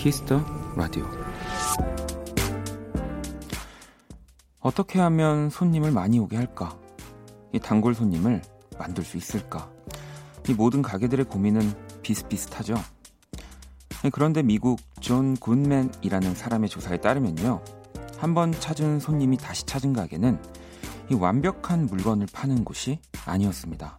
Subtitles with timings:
[0.00, 0.42] 키스 더
[0.76, 1.04] 라디오
[4.60, 6.74] 어떻게 하면 손님을 많이 오게 할까?
[7.52, 8.40] 이 단골 손님을
[8.78, 9.70] 만들 수 있을까?
[10.48, 12.76] 이 모든 가게들의 고민은 비슷비슷하죠.
[14.10, 17.62] 그런데 미국 존 굿맨이라는 사람의 조사에 따르면요.
[18.16, 20.40] 한 번 찾은 손님이 다시 찾은 가게는
[21.10, 23.98] 이 완벽한 물건을 파는 곳이 아니었습니다.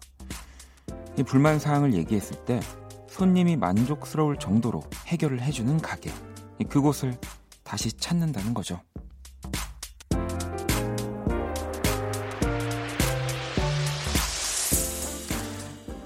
[1.19, 2.59] 이 불만 사항을 얘기했을 때
[3.21, 6.11] 손님이 만족스러울 정도로 해결을 해주는 가게.
[6.67, 7.15] 그곳을
[7.63, 8.81] 다시 찾는다는 거죠.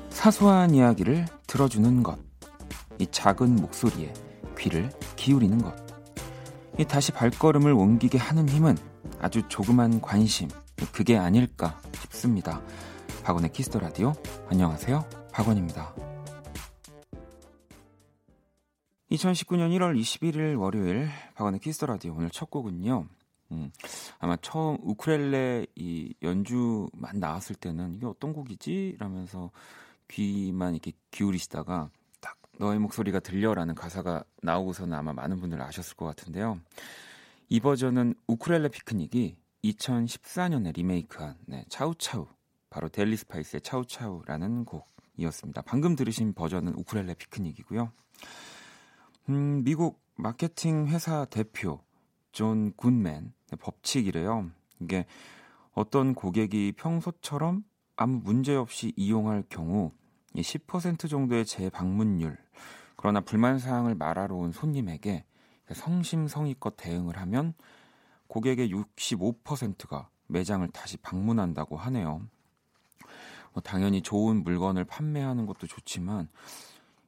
[0.09, 2.19] 사소한 이야기를 들어주는 것.
[2.99, 4.13] 이 작은 목소리에
[4.57, 5.73] 귀를 기울이는 것.
[6.77, 8.77] 이 다시 발걸음을 옮기게 하는 힘은
[9.21, 10.49] 아주 조그만 관심.
[10.91, 12.61] 그게 아닐까 싶습니다.
[13.23, 14.11] 박원의 키스 더 라디오.
[14.49, 15.05] 안녕하세요.
[15.31, 16.04] 박원입니다.
[19.15, 23.07] 2019년 1월 21일 월요일 박원의 키스 더 라디오 오늘 첫 곡은요.
[23.51, 23.71] 음,
[24.19, 28.97] 아마 처음 우크렐레 이 연주만 나왔을 때는 이게 어떤 곡이지?
[28.99, 29.51] 라면서
[30.07, 36.59] 귀만 이렇게 기울이시다가 딱 너의 목소리가 들려라는 가사가 나오고서는 아마 많은 분들 아셨을 것 같은데요.
[37.47, 42.27] 이 버전은 우크렐레 피크닉이 2014년에 리메이크한 네, 차우차우
[42.69, 45.61] 바로 델리 스파이스의 차우차우라는 곡이었습니다.
[45.61, 47.91] 방금 들으신 버전은 우크렐레 피크닉이고요.
[49.27, 51.79] 음, 미국 마케팅 회사 대표
[52.31, 54.51] 존 굿맨 법칙이래요.
[54.81, 55.07] 이게
[55.73, 57.63] 어떤 고객이 평소처럼
[57.95, 59.91] 아무 문제 없이 이용할 경우
[60.35, 62.37] 10% 정도의 재방문율
[62.97, 65.25] 그러나 불만 사항을 말하러 온 손님에게
[65.73, 67.55] 성심성의껏 대응을 하면
[68.27, 72.21] 고객의 65%가 매장을 다시 방문한다고 하네요.
[73.53, 76.29] 뭐 당연히 좋은 물건을 판매하는 것도 좋지만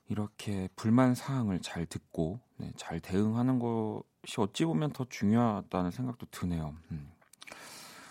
[0.10, 6.76] 이렇게 불만 사항을 잘 듣고 네, 잘 대응하는 것이 어찌 보면 더 중요하다는 생각도 드네요.
[6.92, 7.12] 음.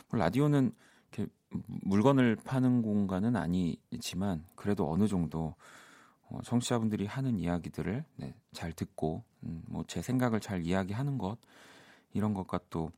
[0.08, 0.72] 뭐 라디오는
[1.12, 5.54] 이렇게 물건을 파는 공간은 아니지만 그래도 어느 정도
[6.28, 11.38] 어, 청취자분들이 하는 이야기들을 네, 잘 듣고 음, 뭐제 생각을 잘 이야기하는 것
[12.12, 12.90] 이런 것과 또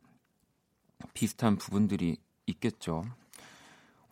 [1.14, 2.16] 비슷한 부분들이
[2.46, 3.04] 있겠죠.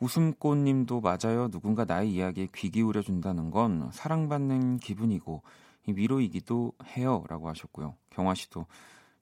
[0.01, 1.49] 웃음꽃님도 맞아요.
[1.49, 5.43] 누군가 나의 이야기에 귀 기울여 준다는 건 사랑받는 기분이고
[5.87, 7.95] 위로이기도 해요라고 하셨고요.
[8.11, 8.67] 경화 씨도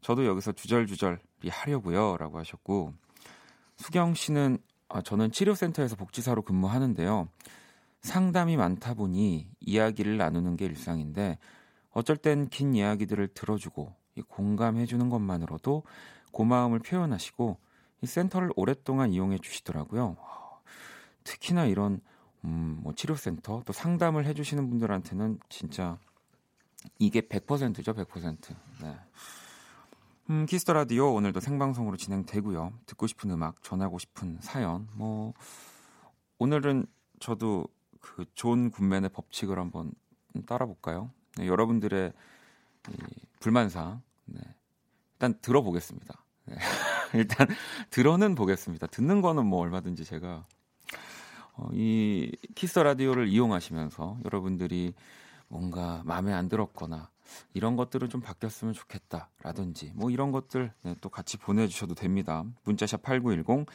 [0.01, 2.93] 저도 여기서 주절주절이 하려고요라고 하셨고
[3.77, 4.59] 수경 씨는
[4.89, 7.29] 아, 저는 치료센터에서 복지사로 근무하는데요.
[8.03, 11.39] 상담이 많다 보니 이야기를 나누는 게 일상인데
[11.91, 13.95] 어쩔 땐 긴 이야기들을 들어주고
[14.29, 15.85] 공감해 주는 것만으로도
[16.33, 17.57] 고마움을 표현하시고
[18.03, 20.17] 이 센터를 오랫동안 이용해 주시더라고요.
[21.25, 22.01] 특히나 이런
[22.45, 25.99] 음, 뭐 치료센터 또 상담을 해주시는 분들한테는 진짜
[26.99, 28.55] 이게 100%죠, 100%.
[28.83, 28.99] 네.
[30.31, 32.73] 음, 키스 더 라디오 오늘도 생방송으로 진행되고요.
[32.87, 34.89] 듣고 싶은 음악, 전하고 싶은 사연.
[34.95, 35.35] 뭐
[36.39, 36.87] 오늘은
[37.21, 37.67] 저도
[38.01, 39.93] 그존 굿맨의 법칙을 한번
[40.47, 41.11] 따라 볼까요?
[41.37, 42.13] 네, 여러분들의
[42.91, 42.97] 이
[43.41, 44.41] 불만사 네.
[45.15, 46.25] 일단 들어보겠습니다.
[46.47, 46.57] 네.
[47.15, 47.47] 일단
[47.91, 48.87] 들어는 보겠습니다.
[48.89, 50.47] 듣는 거는 뭐 얼마든지 제가
[51.57, 54.95] 어, 이 키스 라디오를 이용하시면서 여러분들이
[55.49, 57.11] 뭔가 마음에 안 들었거나
[57.53, 62.45] 이런 것들은 좀 바뀌었으면 좋겠다라든지 뭐 이런 것들 네, 또 같이 보내주셔도 됩니다.
[62.65, 63.67] 문자샵 8910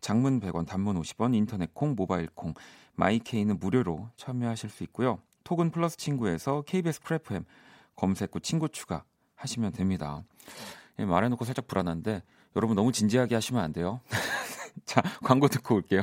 [0.00, 2.54] 장문 100원 단문 50원 인터넷 콩 모바일 콩
[2.94, 5.20] 마이케이는 무료로 참여하실 수 있고요.
[5.44, 7.44] 톡은 플러스 친구에서 KBS Cool FM
[7.94, 9.04] 검색 후 친구 추가
[9.36, 10.22] 하시면 됩니다.
[10.98, 12.22] 예, 말해놓고 살짝 불안한데
[12.56, 14.00] 여러분 너무 진지하게 하시면 안 돼요.
[14.84, 16.02] 자 광고 듣고 올게요.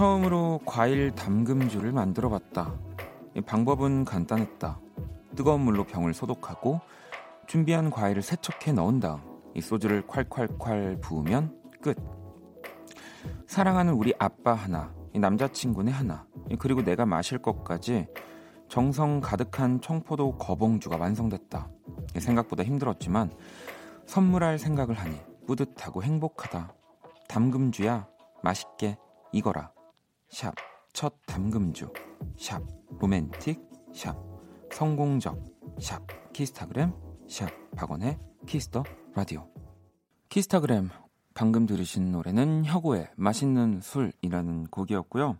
[0.00, 2.72] 처음으로 과일 담금주를 만들어 봤다.
[3.44, 4.80] 방법은 간단했다.
[5.36, 6.80] 뜨거운 물로 병을 소독하고
[7.46, 9.20] 준비한 과일을 세척해 넣은 다음
[9.54, 11.98] 이 소주를 콸콸콸 부으면 끝.
[13.46, 16.24] 사랑하는 우리 아빠 하나, 남자친구네 하나,
[16.58, 18.06] 그리고 내가 마실 것까지
[18.70, 21.68] 정성 가득한 청포도 거봉주가 완성됐다.
[22.18, 23.30] 생각보다 힘들었지만
[24.06, 25.14] 선물할 생각을 하니
[25.46, 26.72] 뿌듯하고 행복하다.
[27.28, 28.08] 담금주야
[28.42, 28.96] 맛있게
[29.32, 29.72] 익어라.
[30.30, 30.54] 샵
[30.92, 31.92] 첫 담금주.
[32.36, 32.62] 샵
[33.00, 33.60] 로맨틱.
[33.92, 34.16] 샵
[34.72, 35.42] 성공적.
[35.80, 36.92] 샵 키스타그램.
[37.28, 38.84] 샵 박원의 키스 더
[39.14, 39.48] 라디오.
[40.28, 40.90] 키스타그램
[41.34, 45.36] 방금 들으신 노래는 혁오의 맛있는 술이라는 곡이었고요.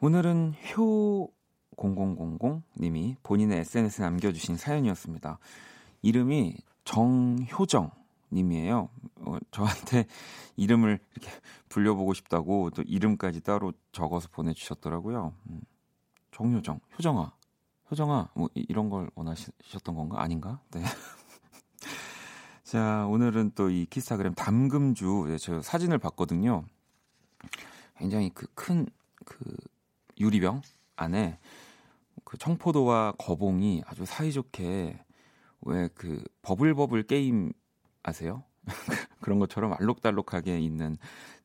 [0.00, 1.28] 오늘은 효
[1.76, 5.38] 0000님이 본인의 SNS에 남겨주신 사연이었습니다.
[6.02, 7.90] 이름이 정효정
[8.34, 8.88] 님이에요.
[9.20, 10.06] 어, 저한테
[10.56, 11.30] 이름을 이렇게
[11.68, 15.32] 불려보고 싶다고 또 이름까지 따로 적어서 보내주셨더라고요.
[15.50, 15.60] 음,
[16.32, 17.32] 정효정, 효정아,
[17.90, 20.20] 효정아, 뭐 이, 이런 걸 원하셨던 건가?
[20.22, 20.60] 아닌가?
[20.72, 20.82] 네.
[22.64, 26.64] 자, 오늘은 또 이 키스타그램 담금주, 네, 저 사진을 봤거든요.
[27.98, 28.90] 굉장히 그 큰그
[29.24, 29.56] 그
[30.18, 30.62] 유리병
[30.96, 31.38] 안에
[32.24, 34.98] 그 청포도와 거봉이 아주 사이좋게
[35.62, 37.52] 왜 그 버블버블 게임
[38.04, 38.44] 아세요?
[39.20, 40.96] 그런 것처럼 알록달록하게 있는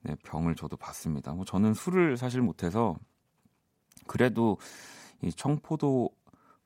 [0.01, 1.33] 네, 병을 저도 봤습니다.
[1.33, 2.95] 뭐 저는 술을 사실 못해서
[4.05, 4.57] 그래도
[5.21, 6.09] 이 청포도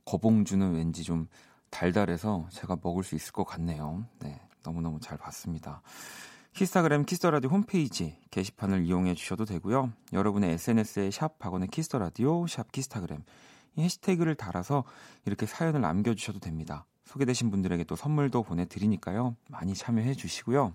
[0.06, 1.28] 거봉주는 왠지 좀
[1.70, 4.06] 달달해서 제가 먹을 수 있을 것 같네요.
[4.20, 5.82] 네, 너무너무 잘 봤습니다.
[6.54, 9.92] 키스타그램 키스 더 라디오 홈페이지 게시판을 이용해 주셔도 되고요.
[10.12, 13.24] 여러분의 SNS에 샵 박원의 키스 더 라디오 샵 키스타그램
[13.76, 14.84] 이 해시태그를 달아서
[15.26, 16.86] 이렇게 사연을 남겨주셔도 됩니다.
[17.06, 19.36] 소개되신 분들에게 또 선물도 보내드리니까요.
[19.50, 20.74] 많이 참여해 주시고요.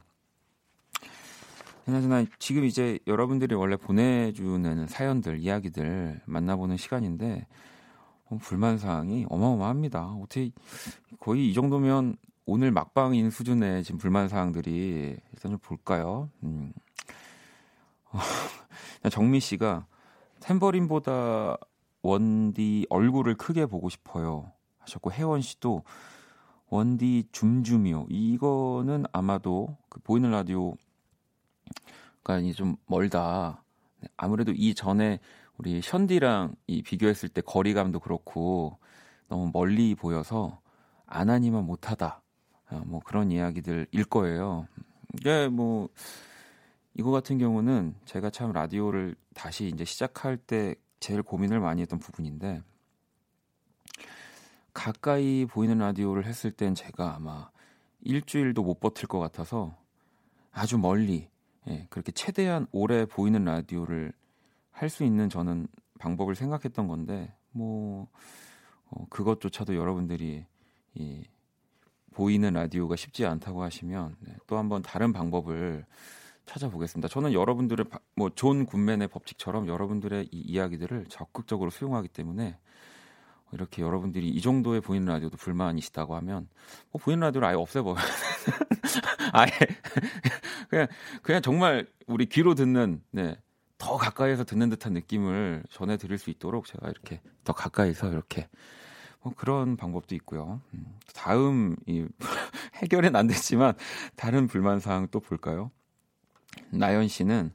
[1.85, 7.47] 그나저나 지금 이제 여러분들이 원래 보내주는 사연들, 이야기들 만나보는 시간인데
[8.27, 10.05] 어, 불만 사항이 어마어마합니다.
[10.23, 10.51] 어떻게
[11.19, 16.31] 거의 이 정도면 오늘 막방인 수준의 지금 불만 사항들이 일단 좀 볼까요?
[16.43, 16.73] 음.
[19.11, 19.87] 정미 씨가
[20.41, 21.57] 탬버린보다
[22.03, 25.85] 원디 얼굴을 크게 보고 싶어요 하셨고 혜원 씨도
[26.71, 28.07] 원디 줌줌이요.
[28.09, 30.77] 이거는 아마도 그 보이는 라디오가
[32.41, 33.63] 이제 좀 멀다.
[34.01, 35.19] 네, 아무래도 이 전에
[35.57, 38.79] 우리 션디랑 이 비교했을 때 거리감도 그렇고
[39.29, 40.61] 너무 멀리 보여서
[41.07, 42.23] 안 하니만 못하다.
[42.71, 44.67] 어, 뭐 그런 이야기들일 거예요.
[45.15, 45.89] 이게 뭐
[46.95, 52.63] 이거 같은 경우는 제가 참 라디오를 다시 이제 시작할 때 제일 고민을 많이 했던 부분인데
[54.79, 57.51] 가까이 보이는 라디오를 했을 땐 제가 아마
[58.03, 59.77] 일주일도 못 버틸 것 같아서
[60.53, 61.29] 아주 멀리
[61.67, 64.13] 예, 그렇게 최대한 오래 보이는 라디오를
[64.71, 65.67] 할 수 있는 저는
[65.99, 68.07] 방법을 생각했던 건데 뭐
[68.91, 70.47] 어, 그것조차도 여러분들이
[70.95, 71.25] 이
[72.15, 75.85] 보이는 라디오가 쉽지 않다고 하시면 네, 또 한번 다른 방법을
[76.47, 77.09] 찾아보겠습니다.
[77.09, 82.57] 저는 여러분들의 뭐 존 굿맨의 법칙처럼 여러분들의 이 이야기들을 적극적으로 수용하기 때문에
[83.53, 86.49] 이렇게 여러분들이 이 정도의 보이는 라디오도 불만이시다고 하면
[86.91, 87.97] 뭐 보이는 라디오를 아예 없애버려.
[89.33, 89.51] 아예
[90.69, 90.87] 그냥
[91.23, 93.37] 그냥 정말 우리 귀로 듣는 네.
[93.79, 98.49] 더 가까이에서 듣는 듯한 느낌을 전해 드릴 수 있도록 제가 이렇게 더 가까이서 이렇게
[99.23, 100.61] 뭐 그런 방법도 있고요.
[100.75, 102.07] 음, 다음 이
[102.83, 103.75] 해결은 안 됐지만
[104.17, 105.71] 다른 불만 사항 또 볼까요?
[106.71, 107.53] 나연 씨는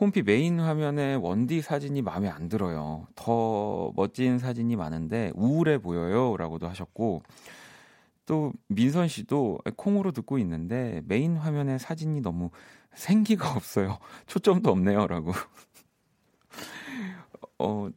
[0.00, 3.06] 홈피 메인 화면에 원디 사진이 마음에 안 들어요.
[3.14, 6.38] 더 멋진 사진이 많은데 우울해 보여요.
[6.38, 7.22] 라고도 하셨고,
[8.24, 12.48] 또 민선 씨도 콩으로 듣고 있는데 메인 화면에 사진이 너무
[12.94, 13.98] 생기가 없어요.
[14.26, 15.06] 초점도 없네요.
[15.06, 15.32] 라고.
[17.58, 17.90] 어,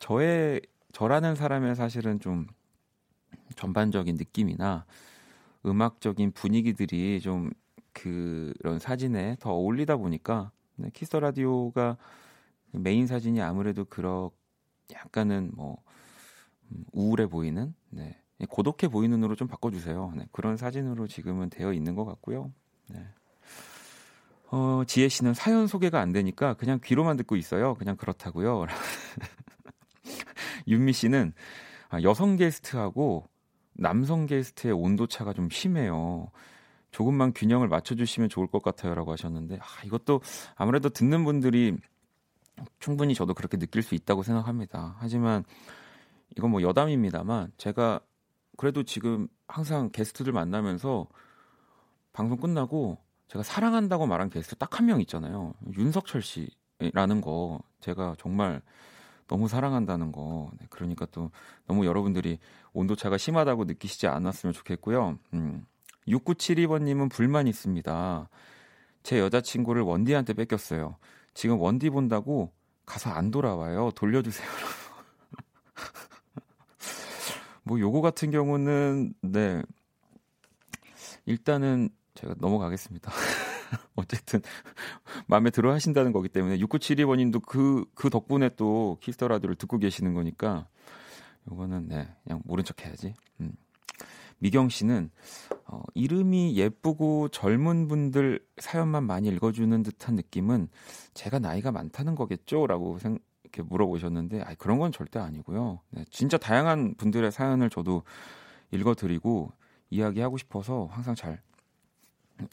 [0.00, 0.60] 저의,
[0.92, 2.48] 저라는 사람의 사실은 좀
[3.54, 4.86] 전반적인 느낌이나
[5.64, 7.50] 음악적인 분위기들이 좀
[7.92, 11.96] 그런 사진에 더 어울리다 보니까 네, 키스 라디오가
[12.72, 14.30] 메인 사진이 아무래도 그런
[14.92, 15.82] 약간은 뭐
[16.70, 18.20] 음, 우울해 보이는 네.
[18.48, 20.12] 고독해 보이는 으로 좀 바꿔주세요.
[20.16, 22.52] 네, 그런 사진으로 지금은 되어 있는 것 같고요.
[22.88, 23.06] 네.
[24.50, 27.74] 어, 지혜 씨는 사연 소개가 안 되니까 그냥 귀로만 듣고 있어요.
[27.74, 28.66] 그냥 그렇다고요.
[30.68, 31.32] 윤미 씨는
[31.88, 33.28] 아, 여성 게스트하고
[33.72, 36.30] 남성 게스트의 온도 차가 좀 심해요.
[36.94, 40.20] 조금만 균형을 맞춰주시면 좋을 것 같아요라고 하셨는데 아, 이것도
[40.54, 41.76] 아무래도 듣는 분들이
[42.78, 44.94] 충분히 저도 그렇게 느낄 수 있다고 생각합니다.
[45.00, 45.42] 하지만
[46.36, 47.98] 이건 뭐 여담입니다만 제가
[48.56, 51.08] 그래도 지금 항상 게스트들 만나면서
[52.12, 55.52] 방송 끝나고 제가 사랑한다고 말한 게스트 딱 한 명 있잖아요.
[55.76, 58.62] 윤석철 씨라는 거 제가 정말
[59.26, 60.48] 너무 사랑한다는 거.
[60.60, 61.32] 네, 그러니까 또
[61.66, 62.38] 너무 여러분들이
[62.72, 65.18] 온도차가 심하다고 느끼시지 않았으면 좋겠고요.
[65.32, 65.66] 음,
[66.08, 68.28] 6972번님은 불만 있습니다.
[69.02, 70.96] 제 여자친구를 원디한테 뺏겼어요.
[71.34, 72.52] 지금 원디 본다고
[72.86, 73.90] 가서 안 돌아와요.
[73.94, 74.46] 돌려주세요.
[77.64, 79.62] 뭐 요거 같은 경우는 네
[81.26, 83.10] 일단은 제가 넘어가겠습니다.
[83.96, 84.40] 어쨌든
[85.26, 90.14] 마음에 들어 하신다는 거기 때문에 6972번님도 그, 그 덕분에 또 키스 더 라디오를 듣고 계시는
[90.14, 90.68] 거니까
[91.50, 93.14] 요거는 네, 그냥 모른 척 해야지.
[93.40, 93.52] 음.
[94.44, 95.10] 미경 씨는
[95.64, 100.68] 어, 이름이 예쁘고 젊은 분들 사연만 많이 읽어주는 듯한 느낌은
[101.14, 105.80] 제가 나이가 많다는 거겠죠?라고 생, 이렇게 물어보셨는데, 아 그런 건 절대 아니고요.
[105.88, 108.02] 네, 진짜 다양한 분들의 사연을 저도
[108.70, 109.50] 읽어드리고
[109.88, 111.40] 이야기하고 싶어서 항상 잘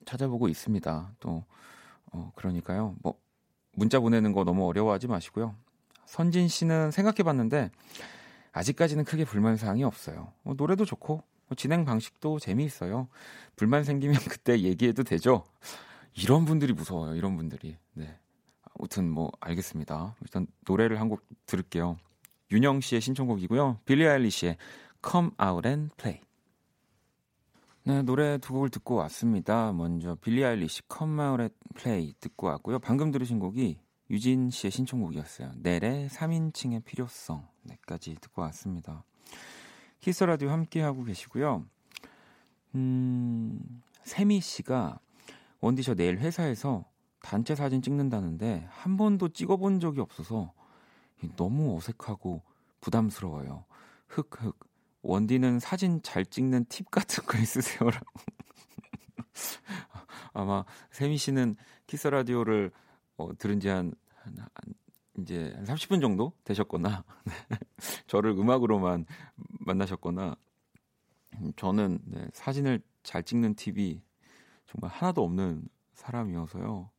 [0.06, 1.12] 찾아보고 있습니다.
[1.20, 1.44] 또
[2.14, 2.96] 어, 그러니까요.
[3.02, 3.20] 뭐
[3.74, 5.56] 문자 보내는 거 너무 어려워하지 마시고요.
[6.06, 7.70] 선진 씨는 생각해봤는데
[8.54, 10.32] 아직까지는 크게 불만 사항이 없어요.
[10.44, 11.24] 뭐 노래도 좋고 뭐
[11.56, 13.08] 진행 방식도 재미있어요.
[13.56, 15.44] 불만 생기면 그때 얘기해도 되죠.
[16.14, 17.16] 이런 분들이 무서워요.
[17.16, 17.78] 이런 분들이.
[17.94, 18.18] 네.
[18.78, 20.16] 아무튼 뭐 알겠습니다.
[20.22, 21.98] 일단 노래를 한 곡 들을게요.
[22.52, 23.80] 윤영 씨의 신청곡이고요.
[23.86, 24.58] 빌리 아일리시의
[25.10, 26.22] Come Out and Play.
[27.84, 29.72] 네, 노래 두 곡을 듣고 왔습니다.
[29.72, 32.80] 먼저 빌리 아일리시 Come Out and Play 듣고 왔고요.
[32.80, 33.80] 방금 들으신 곡이
[34.10, 35.52] 유진 씨의 신청곡이었어요.
[35.58, 37.48] 넬의 3인칭의 필요성.
[37.64, 39.04] 네까지 듣고 왔습니다.
[40.02, 41.64] 키스 라디오 함께 하고 계시고요.
[42.74, 45.00] 음, 세미 씨가
[45.60, 46.86] 원디 저 내일 회사에서
[47.22, 50.54] 단체 사진 찍는다는데 한 번도 찍어본 적이 없어서
[51.36, 52.42] 너무 어색하고
[52.82, 53.66] 부담스러워요.
[54.08, 54.58] 흑흑.
[55.04, 58.06] 원디는 사진 잘 찍는 팁 같은 거 있으세요라고.
[60.34, 61.56] 아마 세미 씨는
[61.86, 62.72] 키스 라디오를
[63.18, 64.50] 어, 들은 지한 한, 한,
[65.22, 67.04] 이제 한 30분 정도 되셨거나
[68.08, 69.06] 저를 음악으로만
[69.60, 70.36] 만나셨거나
[71.56, 74.02] 저는 네, 사진을 잘 찍는 팁이
[74.68, 76.90] 정말 하나도 없는 사람이어서요.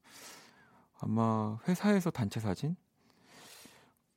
[1.01, 2.77] 아마 회사에서 단체 사진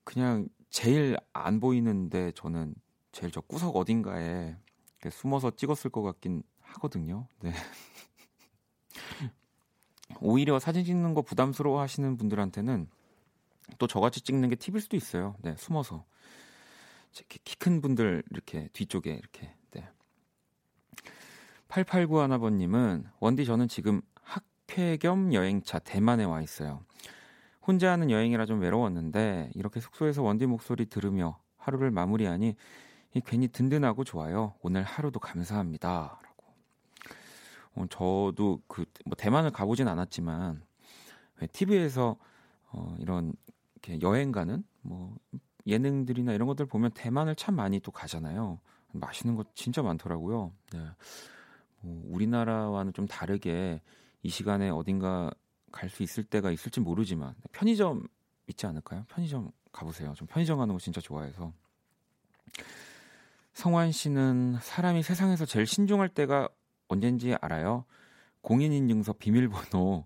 [0.04, 2.76] 그냥 제일 안 보이는데 저는
[3.12, 4.56] 제일 저 구석 어딘가에
[5.10, 7.28] 숨어서 찍었을 것 같긴 하거든요.
[7.42, 7.52] 네.
[10.22, 12.88] 오히려 사진 찍는 거 부담스러워 하시는 분들한테는
[13.78, 15.36] 또 저같이 찍는 게 팁일 수도 있어요.
[15.42, 16.06] 네, 숨어서.
[17.12, 19.54] 키 큰 분들 이렇게 뒤쪽에 이렇게.
[19.72, 19.88] 네.
[21.70, 26.84] 8891 하나번님은 원디 저는 지금 학회 겸 여행차 대만에 와 있어요.
[27.66, 32.56] 혼자 하는 여행이라 좀 외로웠는데 이렇게 숙소에서 원디 목소리 들으며 하루를 마무리하니
[33.26, 34.54] 괜히 든든하고 좋아요.
[34.62, 36.20] 오늘 하루도 감사합니다.
[36.22, 36.44] 라고.
[37.76, 40.64] 어, 저도 그 뭐 대만을 가보진 않았지만
[41.54, 42.18] TV에서
[42.72, 43.34] 어, 이런
[43.86, 45.16] 이렇게 여행 가는 뭐
[45.68, 48.60] 예능들이나 이런 것들 보면 대만을 참 많이 또 가잖아요.
[48.94, 50.52] 맛있는 거 진짜 많더라고요.
[50.74, 50.80] 네.
[51.82, 53.82] 뭐 우리나라와는 좀 다르게
[54.24, 55.32] 이 시간에 어딘가
[55.72, 58.08] 갈 수 있을 때가 있을지 모르지만 편의점
[58.48, 59.04] 있지 않을까요?
[59.10, 60.14] 편의점 가보세요.
[60.16, 61.52] 좀 편의점 가는 거 진짜 좋아해서.
[63.54, 66.48] 성환 씨는 사람이 세상에서 제일 신중할 때가
[66.88, 67.86] 언젠지 알아요?
[68.42, 70.06] 공인인증서 비밀번호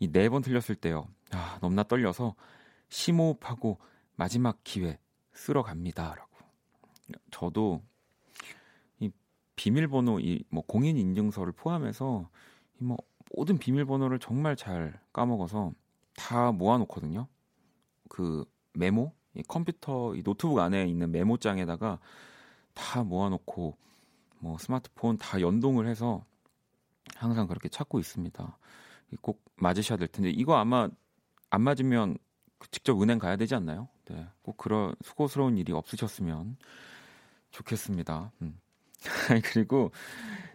[0.00, 1.08] 이 네 번 틀렸을 때요.
[1.30, 2.34] 아, 너무나 떨려서
[2.90, 3.78] 심호흡하고
[4.16, 4.98] 마지막 기회
[5.32, 6.30] 쓸어 갑니다 라고.
[7.30, 7.82] 저도
[9.00, 9.10] 이
[9.56, 12.28] 비밀번호 이 뭐 공인 인증서를 포함해서
[12.80, 12.96] 이 뭐
[13.34, 15.72] 모든 비밀번호를 정말 잘 까먹어서
[16.14, 17.28] 다 모아놓거든요.
[18.08, 22.00] 그 메모, 이 컴퓨터, 이 노트북 안에 있는 메모장에다가
[22.74, 23.76] 다 모아놓고
[24.40, 26.24] 뭐 스마트폰 다 연동을 해서
[27.16, 28.58] 항상 그렇게 찾고 있습니다.
[29.20, 30.88] 꼭 맞으셔야 될 텐데 이거 아마
[31.50, 32.18] 안 맞으면 그
[32.70, 33.88] 직접 은행 가야 되지 않나요?
[34.06, 36.56] 네, 꼭 그런 수고스러운 일이 없으셨으면
[37.50, 38.32] 좋겠습니다.
[38.42, 38.60] 음.
[39.52, 39.90] 그리고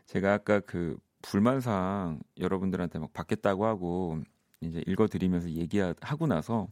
[0.05, 4.21] 제가 아까 그 불만사항 여러분들한테 막 받겠다고 하고
[4.61, 6.67] 이제 읽어드리면서 얘기하고 나서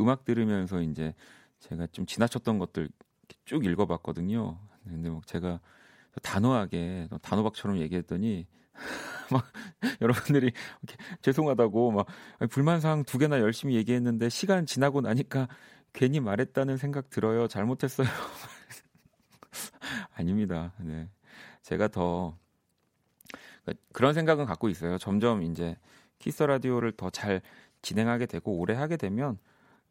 [0.00, 1.14] 음악 들으면서 이제
[1.60, 2.88] 제가 좀 지나쳤던 것들
[3.44, 4.58] 쭉 읽어봤거든요.
[4.84, 5.60] 근데 막 제가
[6.22, 8.46] 단호하게 단호박처럼 얘기했더니
[9.30, 9.44] 막
[10.00, 10.52] 여러분들이
[11.22, 12.06] 죄송하다고 막
[12.50, 15.48] 불만사항 두 개나 열심히 얘기했는데 시간 지나고 나니까
[15.92, 17.48] 괜히 말했다는 생각 들어요.
[17.48, 18.06] 잘못했어요.
[20.14, 20.72] 아닙니다.
[20.78, 21.08] 네.
[21.62, 22.36] 제가 더
[23.92, 24.98] 그런 생각은 갖고 있어요.
[24.98, 25.76] 점점 이제
[26.18, 27.42] 키스 라디오를 더 잘
[27.82, 29.38] 진행하게 되고 오래 하게 되면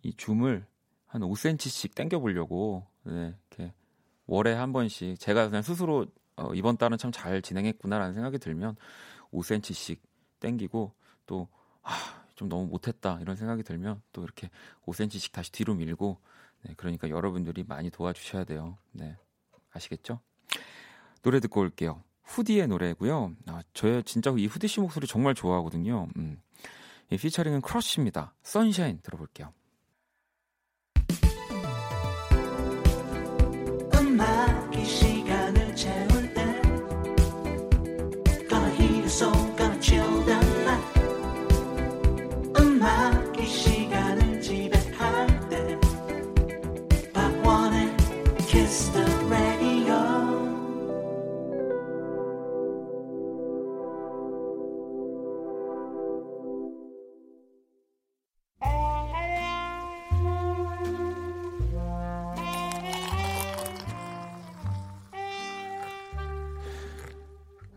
[0.04, 0.66] 이 줌을
[1.06, 3.74] 한 5cm씩 당겨 보려고 네, 이렇게
[4.26, 8.76] 월에 한 번씩 제가 그냥 스스로 어, 이번 달은 참 잘 진행했구나라는 생각이 들면
[9.32, 10.00] 5cm씩
[10.40, 10.94] 땡기고
[11.26, 11.48] 또
[11.82, 11.92] 아,
[12.36, 14.50] 좀 너무 못했다 이런 생각이 들면 또 이렇게
[14.86, 16.20] 5cm씩 다시 뒤로 밀고
[16.64, 18.78] 네, 그러니까 여러분들이 많이 도와주셔야 돼요.
[18.92, 19.16] 네,
[19.72, 20.20] 아시겠죠?
[21.22, 22.04] 노래 듣고 올게요.
[22.24, 23.34] 후디의 노래고요.
[23.48, 26.08] 아, 저 진짜 이 후디 씨 목소리 정말 좋아하거든요.
[26.18, 26.42] 음.
[27.10, 28.34] 이 피처링은 크러쉬입니다.
[28.44, 29.54] 선샤인 들어볼게요.
[33.94, 35.17] 음악이 시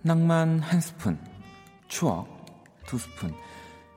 [0.02, 1.22] 낭만 한 스푼,
[1.86, 2.26] 추억
[2.86, 3.34] 두 스푼,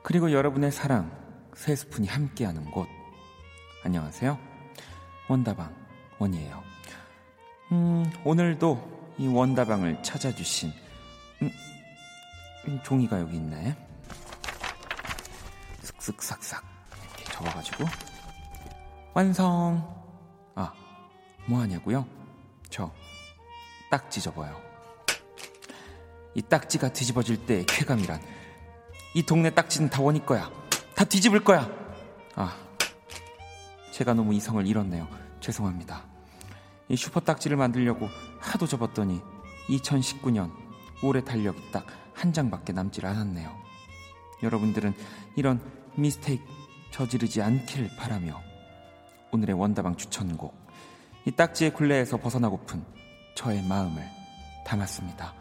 [0.02, 1.10] 그리고 여러분의 사랑
[1.54, 2.86] 세 스푼이 함께하는 곳.
[3.84, 4.38] 안녕하세요.
[5.28, 5.74] 원다방
[6.18, 6.62] 원이에요.
[7.72, 10.72] 음, 오늘도 이 원다방을 찾아주신
[11.40, 11.50] 음,
[12.68, 13.74] 음, 종이가 여기 있네.
[15.82, 16.62] 쓱쓱싹싹
[17.16, 17.84] 이렇게 접어가지고
[19.14, 20.04] 완성.
[20.54, 20.70] 아,
[21.46, 22.06] 뭐 하냐고요?
[22.68, 22.92] 저
[23.90, 24.73] 딱지 접어요.
[26.34, 28.20] 이 딱지가 뒤집어질 때의 쾌감이란
[29.14, 30.50] 이 동네 딱지는 다 원이 거야.
[30.94, 31.68] 다 뒤집을 거야.
[32.34, 32.56] 아,
[33.92, 35.08] 제가 너무 이성을 잃었네요.
[35.40, 36.04] 죄송합니다.
[36.88, 38.08] 이 슈퍼 딱지를 만들려고
[38.40, 39.20] 하도 접었더니
[39.68, 40.50] 2019년
[41.02, 43.54] 올해 달력이 딱 한 장밖에 남질 않았네요.
[44.42, 44.94] 여러분들은
[45.36, 45.60] 이런
[45.96, 46.42] 미스테이크
[46.90, 48.40] 저지르지 않기를 바라며
[49.32, 50.54] 오늘의 원다방 추천곡
[51.26, 52.84] 이 딱지의 굴레에서 벗어나고픈
[53.34, 54.04] 저의 마음을
[54.64, 55.34] 담았습니다.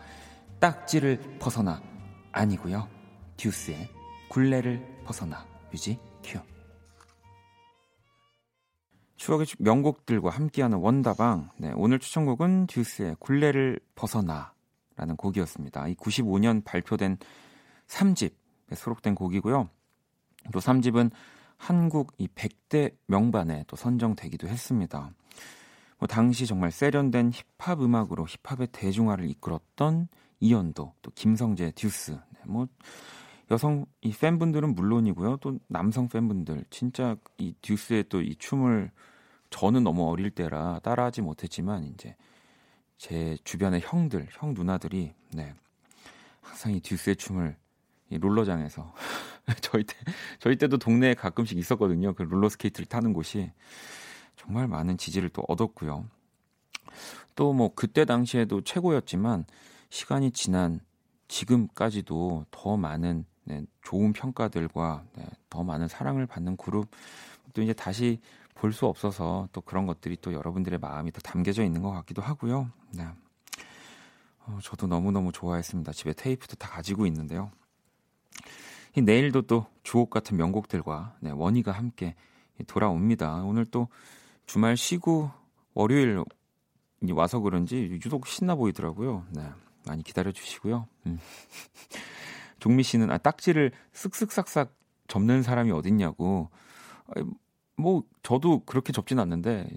[0.63, 1.83] 딱지를 벗어나
[2.31, 2.87] 아니고요.
[3.35, 3.89] 듀스의
[4.29, 6.39] 굴레를 벗어나 뮤직 큐.
[9.17, 11.49] 추억의 명곡들과 함께하는 원다방.
[11.57, 15.89] 네, 오늘 추천곡은 듀스의 굴레를 벗어나라는 곡이었습니다.
[15.89, 17.17] 이 95년 발표된
[17.87, 18.31] 3집에
[18.73, 19.69] 수록된 곡이고요.
[20.53, 21.11] 또 3집은
[21.57, 25.11] 한국 이 100대 명반에 또 선정되기도 했습니다.
[25.99, 30.07] 뭐 당시 정말 세련된 힙합 음악으로 힙합의 대중화를 이끌었던
[30.43, 32.11] 이연도, 또 김성재, 듀스.
[32.11, 32.67] 네, 뭐
[33.49, 35.37] 여성 이 팬분들은 물론이고요.
[35.37, 38.91] 또 남성 팬분들 진짜 이 듀스의 또 이 춤을
[39.51, 42.15] 저는 너무 어릴 때라 따라하지 못했지만 이제
[42.97, 45.53] 제 주변의 형들, 형 누나들이 네.
[46.41, 47.55] 항상 이 듀스의 춤을
[48.09, 48.93] 이 롤러장에서
[49.61, 49.95] 저희 때
[50.39, 52.13] 저희 때도 동네에 가끔씩 있었거든요.
[52.13, 53.49] 그 롤러 스케이트를 타는 곳이
[54.35, 56.05] 정말 많은 지지를 또 얻었고요.
[57.35, 59.45] 또 뭐 그때 당시에도 최고였지만
[59.93, 60.79] 시간이 지난
[61.27, 66.89] 지금까지도 더 많은 네, 좋은 평가들과 네, 더 많은 사랑을 받는 그룹
[67.53, 68.19] 또 이제 다시
[68.55, 72.71] 볼 수 없어서 또 그런 것들이 또 여러분들의 마음이 더 담겨져 있는 것 같기도 하고요.
[72.89, 73.07] 네.
[74.47, 75.91] 어, 저도 너무너무 좋아했습니다.
[75.91, 77.51] 집에 테이프도 다 가지고 있는데요.
[78.95, 82.15] 이 내일도 또 주옥 같은 명곡들과 네, 원희가 함께
[82.65, 83.43] 돌아옵니다.
[83.43, 83.89] 오늘 또
[84.47, 85.29] 주말 쉬고
[85.75, 86.23] 월요일
[87.11, 89.27] 와서 그런지 유독 신나 보이더라고요.
[89.29, 89.51] 네.
[89.85, 90.87] 많이 기다려 주시고요.
[91.05, 91.19] 음.
[92.59, 94.69] 종미 씨는 아 딱지를 쓱쓱싹싹
[95.07, 96.49] 접는 사람이 어딨냐고.
[97.75, 99.67] 뭐 저도 그렇게 접진 않는데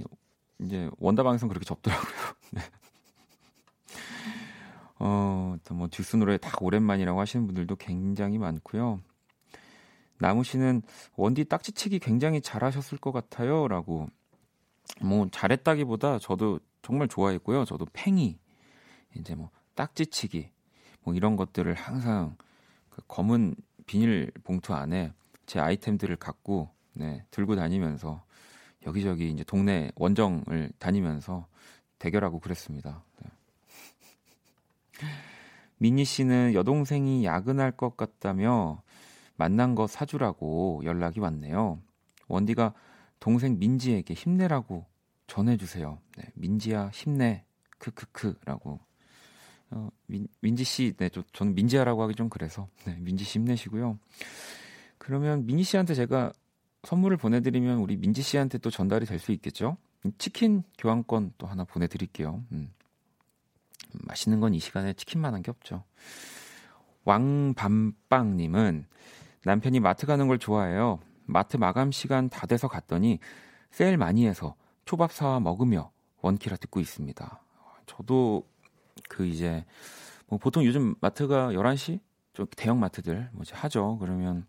[0.60, 2.12] 이제 원다방에서 그렇게 접더라고요.
[2.52, 2.60] 네.
[4.98, 9.00] 어, 또뭐 듀스 노래 다 오랜만이라고 하시는 분들도 굉장히 많고요.
[10.18, 10.82] 나무 씨는
[11.16, 14.08] 원디 딱지치기 굉장히 잘하셨을 것 같아요라고
[15.02, 17.64] 뭐 잘했다기보다 저도 정말 좋아했고요.
[17.64, 18.38] 저도 팽이
[19.14, 20.50] 이제 뭐 딱지치기
[21.04, 22.36] 뭐 이런 것들을 항상
[22.90, 23.54] 그 검은
[23.86, 25.12] 비닐 봉투 안에
[25.46, 28.24] 제 아이템들을 갖고 네, 들고 다니면서
[28.86, 31.46] 여기저기 이제 동네 원정을 다니면서
[31.98, 33.04] 대결하고 그랬습니다.
[33.22, 33.30] 네.
[35.78, 38.82] 미니 씨는 여동생이 야근할 것 같다며
[39.36, 41.80] 만난 거 사주라고 연락이 왔네요.
[42.28, 42.72] 원디가
[43.20, 44.86] 동생 민지에게 힘내라고
[45.26, 45.98] 전해주세요.
[46.16, 47.44] 네, 민지야 힘내
[47.78, 48.80] 크크크라고
[49.70, 53.98] 어, 민, 민지 씨, 네, 저, 저는 민지야라고 하기 좀 그래서 네, 민지 씨 힘내시고요.
[54.98, 56.32] 그러면 민지 씨한테 제가
[56.84, 59.76] 선물을 보내드리면 우리 민지 씨한테 또 전달이 될 수 있겠죠?
[60.18, 62.44] 치킨 교환권 또 하나 보내드릴게요.
[62.52, 62.72] 음.
[64.04, 65.82] 맛있는 건 이 시간에 치킨만한 게 없죠.
[67.04, 68.86] 왕밤빵님은
[69.44, 71.00] 남편이 마트 가는 걸 좋아해요.
[71.24, 73.18] 마트 마감 시간 다 돼서 갔더니
[73.70, 75.90] 세일 많이 해서 초밥 사와 먹으며
[76.22, 77.42] 원키라 듣고 있습니다.
[77.86, 78.44] 저도
[79.08, 79.64] 그 이제
[80.26, 82.00] 뭐 보통 요즘 마트가 11시
[82.32, 83.98] 좀 대형 마트들 뭐지 하죠.
[83.98, 84.46] 그러면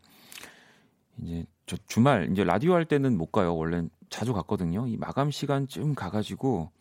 [1.21, 3.55] 이제 저 주말 이제 라디오 할 때는 못 가요.
[3.55, 4.87] 원래 자주 갔거든요.
[4.87, 6.71] 이 마감 시간쯤 가 가지고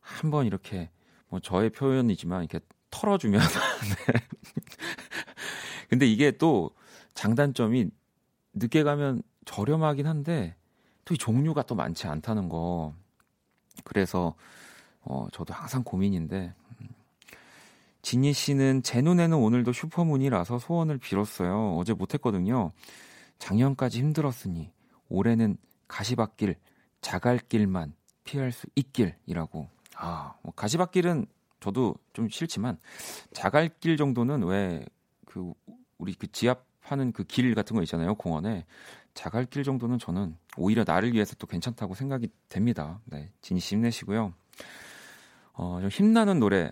[0.00, 0.90] 한번 이렇게
[1.28, 2.60] 뭐 저의 표현이지만 이렇게
[2.90, 3.40] 털어주면
[4.06, 4.14] 네.
[5.88, 6.70] 근데 이게 또
[7.14, 7.90] 장단점이
[8.54, 10.56] 늦게 가면 저렴하긴 한데
[11.04, 12.94] 또 이 종류가 또 많지 않다는 거.
[13.84, 14.34] 그래서
[15.02, 16.54] 어 저도 항상 고민인데
[18.02, 21.76] 진희 씨는 제 눈에는 오늘도 슈퍼문이라서 소원을 빌었어요.
[21.76, 22.72] 어제 못했거든요.
[23.38, 24.70] 작년까지 힘들었으니
[25.08, 25.56] 올해는
[25.88, 26.56] 가시밭길,
[27.00, 29.68] 자갈길만 피할 수 있길이라고.
[29.96, 31.26] 아, 뭐 가시밭길은
[31.60, 32.78] 저도 좀 싫지만
[33.32, 34.84] 자갈길 정도는 왜
[35.32, 35.52] 그
[35.98, 38.66] 우리 그 지압하는 그 길 같은 거 있잖아요 공원에
[39.14, 43.00] 자갈길 정도는 저는 오히려 나를 위해서 또 괜찮다고 생각이 됩니다.
[43.06, 44.34] 네, 진심 내시고요.
[45.54, 46.70] 어, 좀 힘나는 노래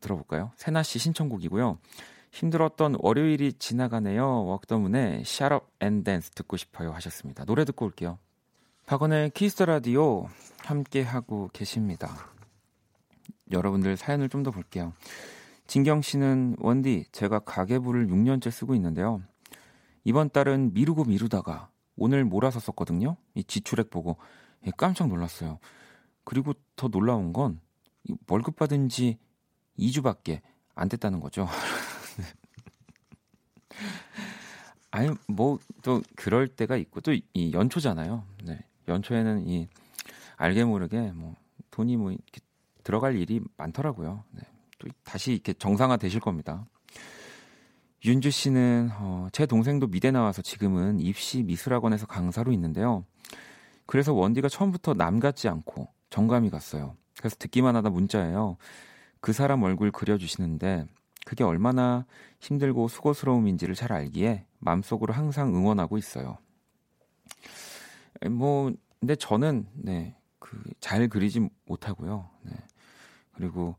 [0.00, 0.52] 들어볼까요?
[0.56, 1.78] 세나 씨 신청곡이고요.
[2.32, 4.44] 힘들었던 월요일이 지나가네요.
[4.44, 7.44] 웍더문의 Shut Up and Dance 듣고 싶어요 하셨습니다.
[7.44, 8.18] 노래 듣고 올게요.
[8.86, 12.30] 박원의 키스 라디오 함께 하고 계십니다.
[13.50, 14.92] 여러분들 사연을 좀 더 볼게요.
[15.66, 19.22] 진경 씨는 원디 제가 가계부를 6년째 쓰고 있는데요.
[20.04, 23.16] 이번 달은 미루고 미루다가 오늘 몰아서 썼거든요.
[23.34, 24.16] 이 지출액 보고
[24.76, 25.58] 깜짝 놀랐어요.
[26.24, 27.60] 그리고 더 놀라운 건
[28.28, 29.18] 월급 받은 지
[29.78, 30.40] 2주밖에
[30.74, 31.46] 안 됐다는 거죠.
[34.90, 38.24] 아니 뭐 또 그럴 때가 있고 또 이 연초잖아요.
[38.44, 38.58] 네.
[38.88, 39.68] 연초에는 이
[40.36, 41.34] 알게 모르게 뭐
[41.70, 42.40] 돈이 뭐 이렇게
[42.82, 44.24] 들어갈 일이 많더라고요.
[44.32, 44.42] 네.
[44.78, 46.66] 또 다시 이렇게 정상화 되실 겁니다.
[48.04, 53.04] 윤주 씨는 어, 제 동생도 미대 나와서 지금은 입시 미술학원에서 강사로 있는데요.
[53.86, 56.96] 그래서 원디가 처음부터 남 같지 않고 정감이 갔어요.
[57.18, 58.56] 그래서 듣기만 하다 문자예요.
[59.20, 60.86] 그 사람 얼굴 그려주시는데
[61.26, 62.06] 그게 얼마나
[62.40, 66.38] 힘들고 수고스러움인지를 잘 알기에 마음속으로 항상 응원하고 있어요.
[68.30, 72.28] 뭐 근데 저는 네, 그 잘 그리지 못하고요.
[72.42, 72.52] 네.
[73.32, 73.76] 그리고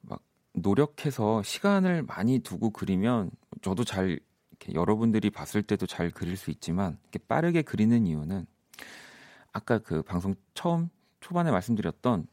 [0.00, 0.20] 막
[0.52, 3.30] 노력해서 시간을 많이 두고 그리면
[3.62, 4.18] 저도 잘
[4.50, 8.46] 이렇게 여러분들이 봤을 때도 잘 그릴 수 있지만 이렇게 빠르게 그리는 이유는
[9.52, 12.26] 아까 그 방송 처음 초반에 말씀드렸던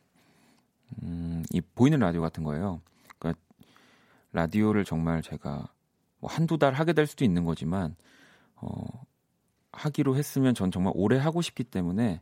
[1.04, 2.82] 음, 이 보이는 라디오 같은 거예요.
[3.18, 3.42] 그러니까
[4.32, 5.68] 라디오를 정말 제가
[6.20, 7.96] 뭐 한두 달 하게 될 수도 있는 거지만
[8.56, 9.06] 어,
[9.72, 12.22] 하기로 했으면 전 정말 오래 하고 싶기 때문에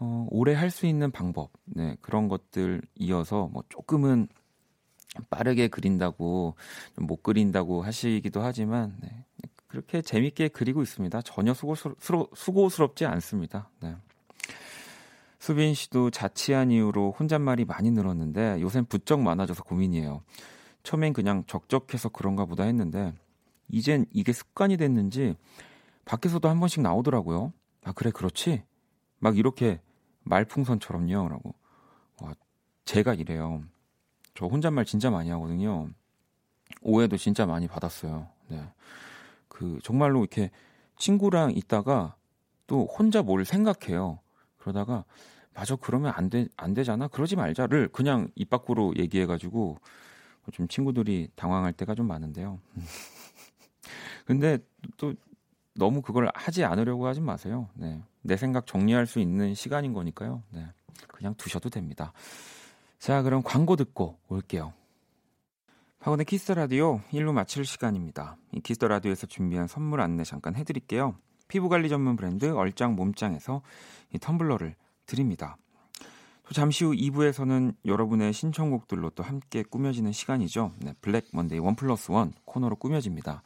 [0.00, 4.28] 어, 오래 할 수 있는 방법, 네, 그런 것들 이어서 뭐 조금은
[5.30, 6.54] 빠르게 그린다고
[6.96, 9.24] 못 그린다고 하시기도 하지만 네,
[9.66, 11.22] 그렇게 재밌게 그리고 있습니다.
[11.22, 13.70] 전혀 수고스러, 수고스럽지 않습니다.
[13.80, 13.96] 네.
[15.38, 20.22] 수빈 씨도 자취한 이후로 혼잣말이 많이 늘었는데 요샌 부쩍 많아져서 고민이에요.
[20.82, 23.14] 처음엔 그냥 적적해서 그런가 보다 했는데
[23.68, 25.36] 이젠 이게 습관이 됐는지
[26.04, 27.52] 밖에서도 한 번씩 나오더라고요.
[27.84, 28.62] 아 그래 그렇지?
[29.18, 29.80] 막 이렇게
[30.28, 31.28] 말풍선처럼요.
[31.28, 31.54] 라고.
[32.20, 32.34] 와,
[32.84, 33.62] 제가 이래요.
[34.34, 35.88] 저 혼잣말 진짜 많이 하거든요.
[36.82, 38.28] 오해도 진짜 많이 받았어요.
[38.48, 38.62] 네.
[39.48, 40.50] 그, 정말로 이렇게
[40.96, 42.14] 친구랑 있다가
[42.66, 44.20] 또 혼자 뭘 생각해요.
[44.58, 45.04] 그러다가,
[45.54, 47.08] 맞아, 그러면 안 돼, 안 되잖아?
[47.08, 49.78] 그러지 말자를 그냥 입 밖으로 얘기해가지고
[50.52, 52.60] 좀 친구들이 당황할 때가 좀 많은데요.
[54.24, 54.58] 근데
[54.96, 55.14] 또
[55.74, 57.68] 너무 그걸 하지 않으려고 하지 마세요.
[57.74, 58.02] 네.
[58.22, 60.42] 내 생각 정리할 수 있는 시간인 거니까요.
[60.50, 60.66] 네.
[61.06, 62.12] 그냥 두셔도 됩니다.
[62.98, 64.72] 자, 그럼 광고 듣고 올게요.
[66.00, 68.36] 박원의 키스 라디오 1부 마칠 시간입니다.
[68.52, 71.16] 이 키스 라디오에서 준비한 선물 안내 잠깐 해드릴게요.
[71.48, 73.62] 피부 관리 전문 브랜드 얼짱 몸짱에서
[74.12, 74.74] 이 텀블러를
[75.06, 75.56] 드립니다.
[76.48, 80.72] 또 잠시 후 2부에서는 여러분의 신청곡들로 또 함께 꾸며지는 시간이죠.
[80.78, 83.42] 네, Black Monday one plus one 코너로 꾸며집니다.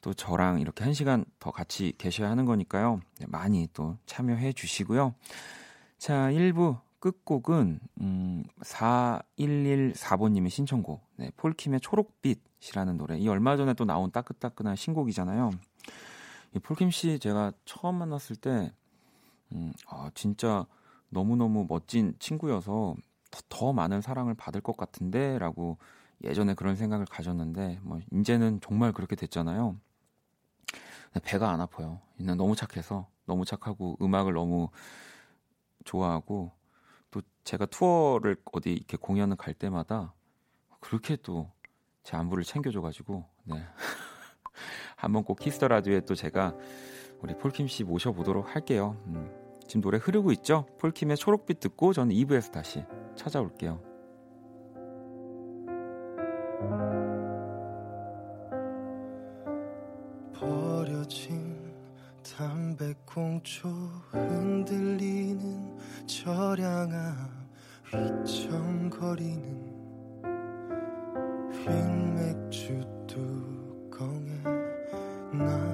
[0.00, 3.00] 또 저랑 이렇게 한 시간 더 같이 계셔야 하는 거니까요.
[3.20, 5.14] 네, 많이 또 참여해 주시고요.
[5.98, 13.18] 자, 1부 끝곡은 음, 4114번님의 신청곡 네, 폴킴의 초록빛이라는 노래.
[13.18, 15.52] 이 얼마 전에 또 나온 따끈따끈한 신곡이잖아요.
[16.54, 18.72] 이 폴킴 씨 제가 처음 만났을 때
[19.52, 20.66] 음, 아, 진짜
[21.08, 22.96] 너무너무 멋진 친구여서
[23.30, 25.78] 더, 더 많은 사랑을 받을 것 같은데 라고
[26.24, 29.78] 예전에 그런 생각을 가졌는데 뭐 이제는 정말 그렇게 됐잖아요.
[31.24, 32.00] 배가 안 아파요.
[32.18, 34.68] 너무 착해서 너무 착하고 음악을 너무
[35.84, 36.52] 좋아하고
[37.10, 40.14] 또 제가 투어를 어디 이렇게 공연을 갈 때마다
[40.80, 41.50] 그렇게 또
[42.02, 43.64] 제 안부를 챙겨줘가지고 네.
[45.02, 46.54] 한번 꼭 키스 더 라디오에 또 제가
[47.20, 48.96] 우리 폴킴 씨 모셔보도록 할게요.
[49.08, 49.28] 음.
[49.66, 50.66] 지금 노래 흐르고 있죠?
[50.78, 52.84] 폴킴의 초록빛 듣고 저는 2부에서 다시
[53.16, 53.80] 찾아올게요.
[62.36, 63.68] 담배꽁초
[64.10, 67.28] 흔들리는 저량아
[67.84, 69.44] 휘청거리는
[71.52, 73.41] 흰 맥주 뚜껑에
[75.44, 75.71] 나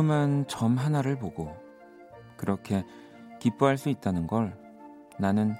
[0.00, 1.54] 조그만 점 하나를 보고
[2.38, 2.86] 그렇게
[3.38, 4.56] 기뻐할 수 있다는 걸
[5.18, 5.54] 나는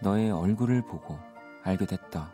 [0.00, 1.18] 너의 얼굴을 보고
[1.64, 2.32] 알게 됐다.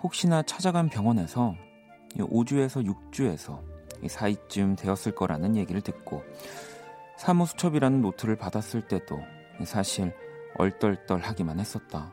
[0.00, 1.56] 혹시나 찾아간 병원에서
[2.14, 3.60] 5주에서 6주에서
[4.08, 6.22] 사이쯤 되었을 거라는 얘기를 듣고
[7.16, 9.18] 사무수첩이라는 노트를 받았을 때도
[9.64, 10.14] 사실
[10.56, 12.12] 얼떨떨하기만 했었다.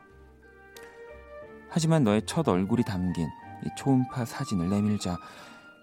[1.68, 3.28] 하지만 너의 첫 얼굴이 담긴
[3.76, 5.16] 초음파 사진을 내밀자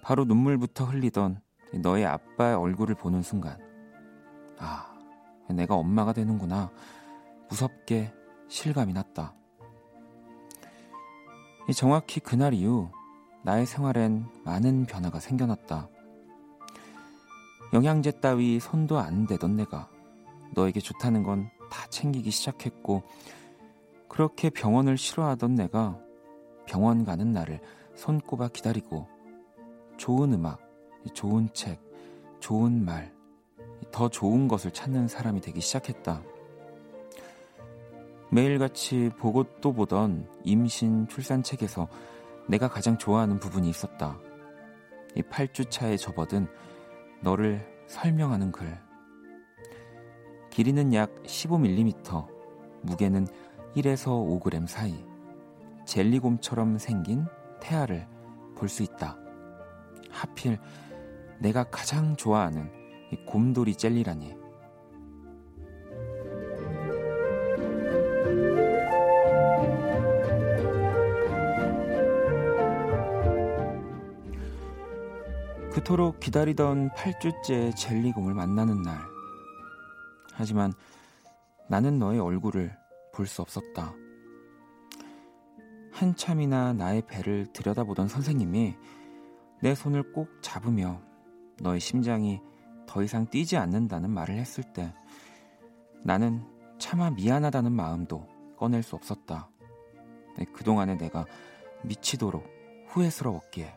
[0.08, 1.42] 바로 눈물부터 흘리던
[1.84, 3.60] 너의 아빠의 얼굴을 보는 순간,
[4.58, 4.98] 아,
[5.50, 6.72] 내가 엄마가 되는구나.
[7.50, 8.14] 무섭게
[8.48, 9.36] 실감이 났다.
[11.76, 12.90] 정확히 그날 이후
[13.44, 15.90] 나의 생활엔 많은 변화가 생겨났다.
[17.74, 19.90] 영양제 따위 손도 안 대던 내가
[20.56, 23.04] 너에게 좋다는 건 다 챙기기 시작했고,
[24.08, 26.00] 그렇게 병원을 싫어하던 내가
[26.66, 27.60] 병원 가는 날을
[27.96, 29.06] 손꼽아 기다리고,
[29.98, 30.60] 좋은 음악,
[31.14, 31.82] 좋은 책,
[32.40, 33.14] 좋은 말,
[33.92, 36.22] 더 좋은 것을 찾는 사람이 되기 시작했다.
[38.32, 41.88] 매일같이 보고 또 보던 임신 출산 책에서
[42.48, 44.20] 내가 가장 좋아하는 부분이 있었다.
[45.16, 46.48] 이 8주차에 접어든
[47.22, 48.78] 너를 설명하는 글.
[50.52, 52.28] 길이는 약 15mm,
[52.82, 53.28] 무게는
[53.76, 55.06] 1에서 5g 사이.
[55.86, 57.26] 젤리곰처럼 생긴
[57.62, 58.08] 태아를
[58.56, 59.27] 볼 수 있다.
[60.18, 60.58] 하필
[61.40, 62.72] 내가 가장 좋아하는
[63.12, 64.36] 이 곰돌이 젤리라니.
[75.72, 78.98] 그토록 기다리던 8주째 젤리곰을 만나는 날.
[80.34, 80.74] 하지만
[81.70, 82.76] 나는 너의 얼굴을
[83.14, 83.94] 볼 수 없었다.
[85.92, 88.76] 한참이나 나의 배를 들여다보던 선생님이
[89.62, 91.02] 내 손을 꼭 잡으며
[91.60, 92.40] 너의 심장이
[92.86, 94.94] 더 이상 뛰지 않는다는 말을 했을 때
[96.04, 96.44] 나는
[96.78, 99.50] 차마 미안하다는 마음도 꺼낼 수 없었다.
[100.54, 101.26] 그동안에 내가
[101.84, 102.46] 미치도록
[102.88, 103.76] 후회스러웠기에.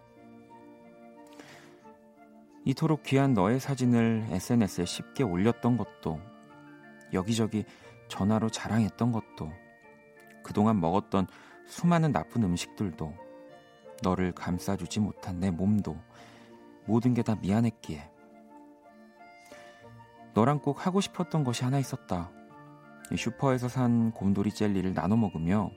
[2.65, 6.21] 이토록 귀한 너의 사진을 SNS에 쉽게 올렸던 것도
[7.13, 7.65] 여기저기
[8.09, 9.51] 전화로 자랑했던 것도
[10.45, 11.27] 그동안 먹었던
[11.67, 13.15] 수많은 나쁜 음식들도
[14.03, 15.97] 너를 감싸주지 못한 내 몸도
[16.87, 18.11] 모든 게 다 미안했기에
[20.35, 22.31] 너랑 꼭 하고 싶었던 것이 하나 있었다.
[23.17, 25.71] 슈퍼에서 산 곰돌이 젤리를 나눠 먹으며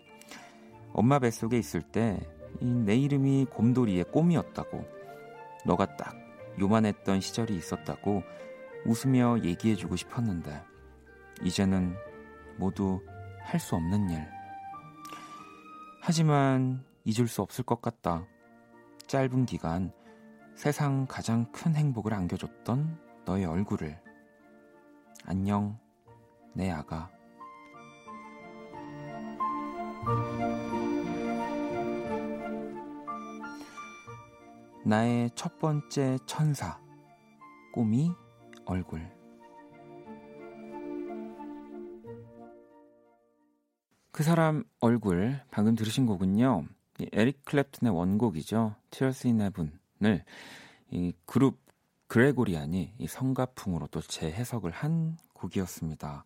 [0.93, 2.19] 엄마 뱃속에 있을 때
[2.61, 4.85] 내 이름이 곰돌이의 꿈이었다고
[5.65, 6.15] 너가 딱
[6.59, 8.21] 요만했던 시절이 있었다고
[8.85, 10.61] 웃으며 얘기해주고 싶었는데
[11.41, 11.95] 이제는
[12.57, 13.01] 모두
[13.41, 14.23] 할 수 없는 일.
[15.99, 18.25] 하지만 잊을 수 없을 것 같다.
[19.07, 19.91] 짧은 기간
[20.55, 23.99] 세상 가장 큰 행복을 안겨줬던 너의 얼굴을.
[25.25, 25.79] 안녕,
[26.53, 27.11] 내 아가.
[34.85, 36.79] 나의 첫 번째 천사,
[37.73, 38.11] 꿈이
[38.65, 39.09] 얼굴.
[44.11, 46.67] 그 사람 얼굴 방금 들으신 곡은요.
[47.11, 48.75] 에릭 클랩튼의 원곡이죠.
[48.91, 50.23] Tears in Heaven을
[50.91, 51.59] 이 그룹
[52.07, 56.23] 그레고리안이 이 성가풍으로 또 재해석을 한 곡이었습니다.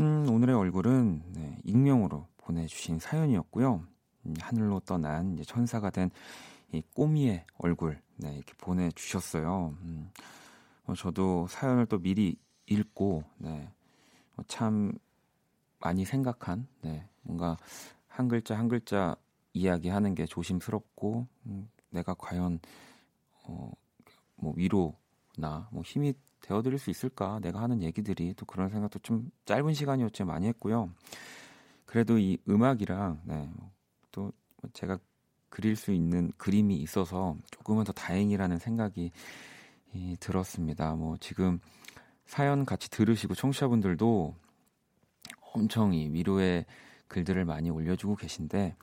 [0.00, 3.86] 음, 오늘의 얼굴은 네, 익명으로 보내주신 사연이었고요.
[4.26, 6.10] 음, 하늘로 떠난 이제 천사가 된
[6.72, 9.76] 이 꼬미의 얼굴 네, 이렇게 보내주셨어요.
[9.82, 10.10] 음,
[10.86, 13.70] 어, 저도 사연을 또 미리 읽고 네,
[14.36, 14.92] 어, 참
[15.78, 17.58] 많이 생각한 네, 뭔가
[18.08, 19.16] 한 글자 한 글자
[19.52, 22.60] 이야기하는 게 조심스럽고 음, 내가 과연
[23.44, 23.70] 어,
[24.36, 29.74] 뭐 위로나 뭐 힘이 되어드릴 수 있을까 내가 하는 얘기들이 또 그런 생각도 좀 짧은
[29.74, 30.90] 시간이었지 많이 했고요.
[31.86, 33.50] 그래도 이 음악이랑 네,
[34.10, 34.32] 또
[34.72, 34.98] 제가
[35.48, 39.12] 그릴 수 있는 그림이 있어서 조금은 더 다행이라는 생각이
[39.94, 40.94] 이, 들었습니다.
[40.94, 41.60] 뭐 지금
[42.24, 44.34] 사연 같이 들으시고 청취자분들도
[45.52, 46.64] 엄청 이 위로의
[47.08, 48.74] 글들을 많이 올려주고 계신데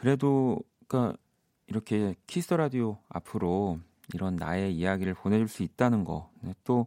[0.00, 0.58] 그래도
[0.88, 1.18] 그러니까
[1.66, 3.80] 이렇게 키스 라디오 앞으로
[4.14, 6.86] 이런 나의 이야기를 보내줄 수 있다는 거, 네, 또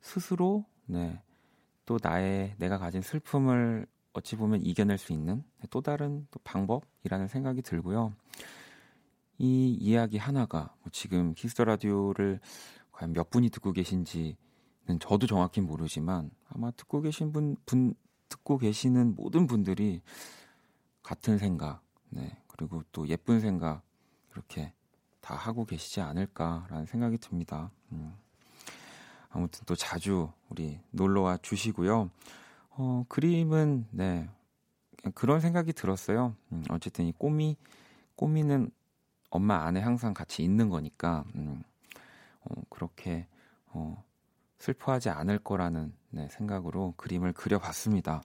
[0.00, 1.20] 스스로 네,
[1.84, 7.60] 또 나의 내가 가진 슬픔을 어찌 보면 이겨낼 수 있는 또 다른 또 방법이라는 생각이
[7.62, 8.14] 들고요.
[9.38, 12.38] 이 이야기 하나가 뭐 지금 키스 라디오를
[12.92, 14.36] 과연 몇 분이 듣고 계신지는
[15.00, 17.94] 저도 정확히 모르지만 아마 듣고 계신 분, 분
[18.28, 20.02] 듣고 계시는 모든 분들이
[21.02, 23.82] 같은 생각, 네 그리고 또 예쁜 생각
[24.32, 24.72] 이렇게
[25.20, 27.70] 다 하고 계시지 않을까라는 생각이 듭니다.
[27.92, 28.14] 음.
[29.30, 32.10] 아무튼 또 자주 우리 놀러와 주시고요.
[32.70, 34.28] 어, 그림은 네
[35.14, 36.34] 그런 생각이 들었어요.
[36.52, 37.56] 음, 어쨌든 이 꼬미
[38.14, 38.70] 꼬미는
[39.30, 41.62] 엄마 안에 항상 같이 있는 거니까 음,
[42.42, 43.26] 어, 그렇게
[43.66, 44.02] 어,
[44.58, 48.22] 슬퍼하지 않을 거라는 네, 생각으로 그림을 그려봤습니다.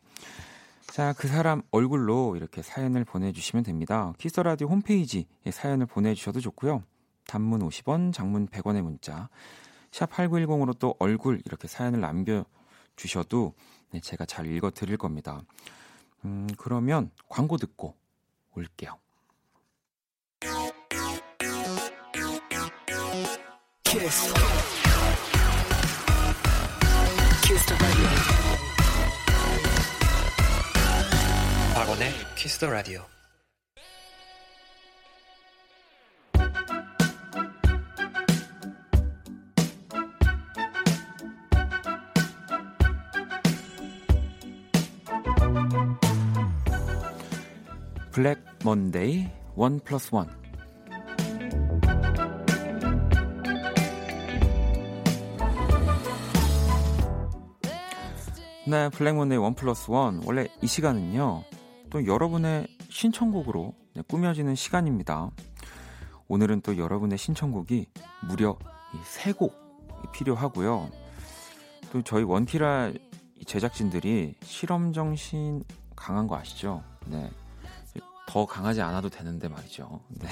[0.92, 4.12] 자, 그 사람 얼굴로 이렇게 사연을 보내주시면 됩니다.
[4.18, 6.84] 키스라디오 홈페이지에 사연을 보내주셔도 좋고요.
[7.28, 9.30] 단문 50원, 장문 100원의 문자
[9.94, 13.54] 샵 8910으로 또 얼굴 이렇게 사연을 남겨주셔도
[13.92, 15.42] 네, 제가 잘 읽어 드릴 겁니다.
[16.26, 17.96] 음, 그러면 광고 듣고
[18.54, 18.98] 올게요.
[23.86, 24.34] 키스.
[27.46, 28.41] 키스
[31.82, 33.02] 박원의 키스 더 라디오.
[48.12, 50.30] 블랙 먼데이 one plus one
[58.68, 61.44] 네, Black Monday one plus one 원래 이 시간은요
[61.92, 65.30] 또 여러분의 신청곡으로 네, 꾸며지는 시간입니다.
[66.30, 67.86] 오늘은 또 여러분의 신청곡이
[68.28, 68.58] 무려
[69.04, 69.54] 세곡
[70.14, 70.90] 필요하고요.
[71.92, 72.94] 또 저희 원키라
[73.46, 75.64] 제작진들이 실험 정신
[75.96, 76.82] 강한 거 아시죠?
[77.06, 77.30] 네.
[78.26, 80.00] 더 강하지 않아도 되는데 말이죠.
[80.10, 80.30] 네.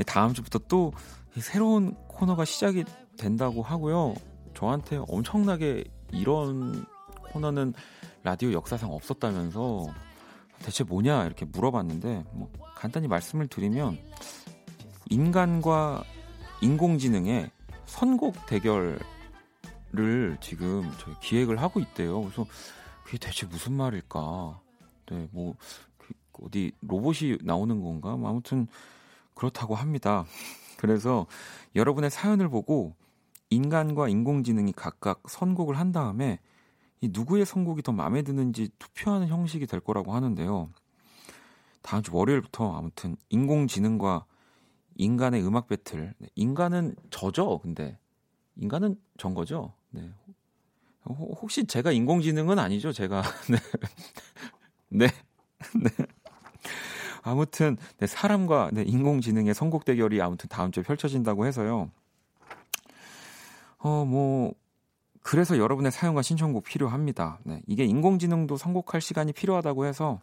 [0.04, 0.92] 다음 주부터 또
[1.38, 2.84] 새로운 코너가 시작이
[3.16, 4.14] 된다고 하고요.
[4.52, 6.84] 저한테 엄청나게 이런
[7.32, 7.72] 코너는
[8.24, 9.86] 라디오 역사상 없었다면서
[10.60, 13.98] 대체 뭐냐 이렇게 물어봤는데 뭐 간단히 말씀을 드리면
[15.10, 16.02] 인간과
[16.62, 17.50] 인공지능의
[17.84, 18.98] 선곡 대결을
[20.40, 22.22] 지금 저희 기획을 하고 있대요.
[22.22, 22.46] 그래서
[23.04, 24.58] 그게 대체 무슨 말일까?
[25.10, 25.54] 네, 뭐
[26.40, 28.16] 어디 로봇이 나오는 건가?
[28.16, 28.66] 뭐 아무튼
[29.34, 30.24] 그렇다고 합니다.
[30.78, 31.26] 그래서
[31.76, 32.94] 여러분의 사연을 보고
[33.50, 36.40] 인간과 인공지능이 각각 선곡을 한 다음에
[37.04, 40.70] 이 누구의 선곡이 더 마음에 드는지 투표하는 형식이 될 거라고 하는데요.
[41.82, 44.24] 다음 주 월요일부터 아무튼 인공지능과
[44.96, 46.14] 인간의 음악 배틀.
[46.16, 47.98] 네, 인간은 저죠, 근데
[48.56, 49.74] 인간은 전 거죠.
[49.90, 50.10] 네.
[51.04, 53.22] 혹시 제가 인공지능은 아니죠, 제가.
[53.52, 53.58] 네.
[54.88, 55.06] 네.
[55.74, 56.06] 네.
[57.22, 61.90] 아무튼 네, 사람과 네, 인공지능의 선곡 대결이 아무튼 다음 주에 펼쳐진다고 해서요.
[63.76, 64.54] 어, 뭐
[65.24, 67.40] 그래서 여러분의 사연과 신청곡 필요합니다.
[67.44, 70.20] 네, 이게 인공지능도 선곡할 시간이 필요하다고 해서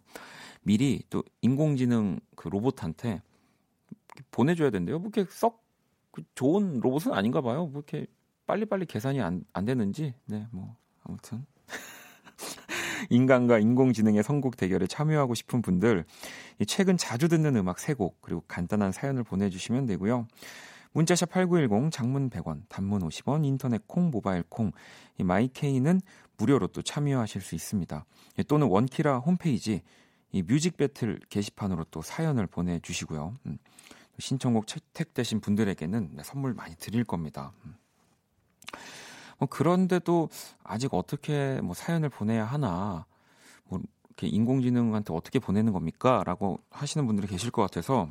[0.62, 3.20] 미리 또 인공지능 그 로봇한테
[4.30, 5.00] 보내줘야 된대요.
[5.00, 7.66] 뭐 이렇게 썩그 좋은 로봇은 아닌가 봐요.
[7.66, 8.06] 뭐 이렇게
[8.46, 10.14] 빨리빨리 계산이 안, 안 되는지.
[10.26, 11.44] 네, 뭐 아무튼
[13.10, 16.04] 인간과 인공지능의 선곡 대결에 참여하고 싶은 분들
[16.68, 20.28] 최근 자주 듣는 음악 3곡 그리고 간단한 사연을 보내주시면 되고요.
[20.92, 24.72] 문자샵 8910 장문 100원 단문 50원 인터넷 콩 모바일 콩
[25.18, 26.00] 마이케이는
[26.36, 28.04] 무료로 또 참여하실 수 있습니다.
[28.38, 29.82] 예, 또는 원키라 홈페이지
[30.32, 33.36] 이 music battle 게시판으로 또 사연을 보내 주시고요.
[33.46, 33.58] 음,
[34.18, 37.52] 신청곡 채택되신 분들에게는 네, 선물 많이 드릴 겁니다.
[37.64, 37.76] 음.
[39.38, 40.28] 뭐 그런데도
[40.62, 43.06] 아직 어떻게 뭐 사연을 보내야 하나
[43.64, 48.08] 뭐 이렇게 인공지능한테 어떻게 보내는 겁니까?라고 하시는 분들이 계실 것 같아서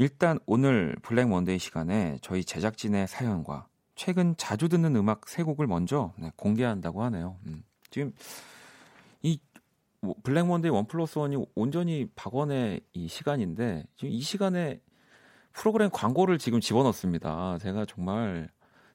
[0.00, 6.14] 일단 오늘 Black Monday 시간에 저희 제작진의 사연과 최근 자주 듣는 음악 세 곡을 먼저
[6.16, 7.36] 네, 공개한다고 하네요.
[7.44, 7.62] 음.
[7.90, 8.10] 지금
[9.20, 14.80] 이뭐 Black Monday One Plus One이 온전히 박원의 이 시간인데 지금 이 시간에
[15.52, 17.58] 프로그램 광고를 지금 집어넣습니다.
[17.58, 18.48] 제가 정말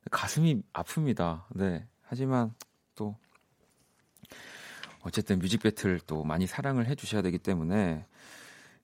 [0.10, 1.44] 가슴이 아픕니다.
[1.52, 1.88] 네.
[2.02, 2.56] 하지만
[2.96, 3.16] 또
[5.04, 8.08] 어쨌든 music battle 또 많이 사랑을 해 주셔야 되기 때문에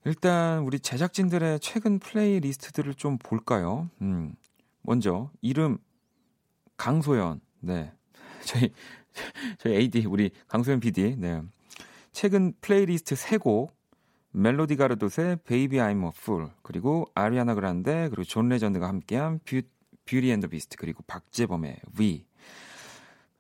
[0.05, 3.89] 일단 우리 제작진들의 최근 playlist들을 좀 볼까요?
[4.01, 4.35] 음.
[4.81, 5.77] 먼저 이름
[6.77, 7.41] 강소연.
[7.59, 7.91] 네.
[8.45, 8.73] 저희
[9.59, 11.15] 저희 AD 우리 강소연 PD.
[11.17, 11.41] 네.
[12.11, 13.69] 최근 플레이리스트 3곡
[14.31, 19.61] 멜로디 Baby I'm a Fool 그리고 아리아나 그란데 그리고 존 레전드가 함께한 Beau,
[20.05, 22.25] Beauty and the Beast 그리고 박재범의 We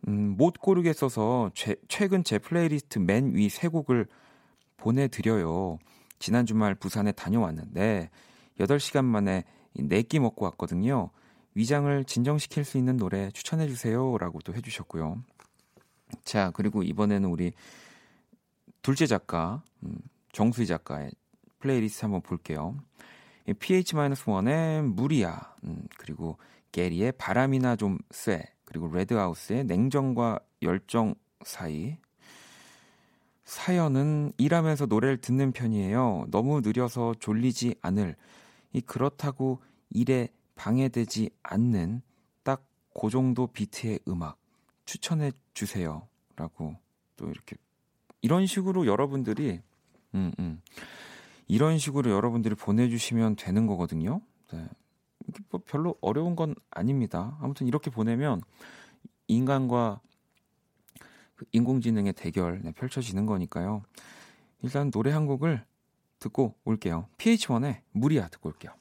[0.07, 4.05] 음, 못 고르겠어서 최, 최근 제 플레이리스트 맨 위 세 곡을
[4.77, 5.79] 보내드려요.
[6.21, 8.11] 지난 주말 부산에 다녀왔는데
[8.59, 9.43] 8시간 만에
[9.73, 11.09] 네끼 먹고 왔거든요.
[11.55, 14.17] 위장을 진정시킬 수 있는 노래 추천해 주세요.
[14.19, 15.23] 라고 또 해주셨고요.
[16.23, 17.53] 자, 그리고 이번에는 우리
[18.83, 19.97] 둘째 작가, 음,
[20.31, 21.11] 정수희 작가의
[21.59, 22.77] 플레이리스트 한번 볼게요.
[23.47, 26.37] PH-1의 무리야, 음, 그리고
[26.71, 31.97] 게리의 바람이나 좀 쐐, 그리고 레드하우스의 냉정과 열정 사이.
[33.61, 36.27] 사연은 일하면서 노래를 듣는 편이에요.
[36.31, 38.15] 너무 느려서 졸리지 않을,
[38.73, 42.01] 이 그렇다고 일에 방해되지 않는
[42.43, 44.37] 딱 그 정도 비트의 음악
[44.85, 46.07] 추천해 주세요.
[46.35, 46.75] 라고
[47.17, 47.55] 또 이렇게
[48.21, 49.61] 이런 식으로 여러분들이
[50.15, 50.61] 음, 음.
[51.47, 54.21] 이런 식으로 여러분들이 보내주시면 되는 거거든요.
[54.51, 54.67] 네.
[55.49, 57.37] 뭐 별로 어려운 건 아닙니다.
[57.41, 58.41] 아무튼 이렇게 보내면
[59.27, 60.10] 인간과 그
[61.51, 63.83] 인공지능의 대결 네, 펼쳐지는 거니까요.
[64.63, 65.63] 일단 노래 한 곡을
[66.19, 67.07] 듣고 올게요.
[67.17, 68.73] PH1의 무리야 듣고 올게요.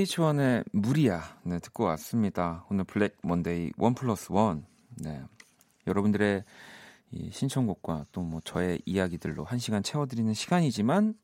[0.00, 2.64] PH1의 무리야 네, 듣고 왔습니다.
[2.70, 4.64] 오늘 Black Monday One Plus One.
[4.96, 5.22] 네.
[5.86, 6.44] 여러분들의
[7.10, 11.14] 이 신청곡과 또 뭐 저의 이야기들로 한 시간 채워드리는 시간이지만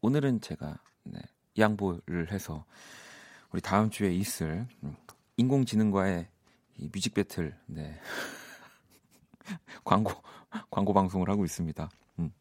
[0.00, 1.18] 오늘은 제가 네,
[1.58, 2.64] 양보를 해서
[3.50, 4.96] 우리 다음 주에 있을 음,
[5.36, 6.28] 인공지능과의
[6.78, 7.98] 이 music battle 네.
[9.84, 10.12] 광고
[10.70, 11.88] 광고 방송을 하고 있습니다.
[12.20, 12.32] 음.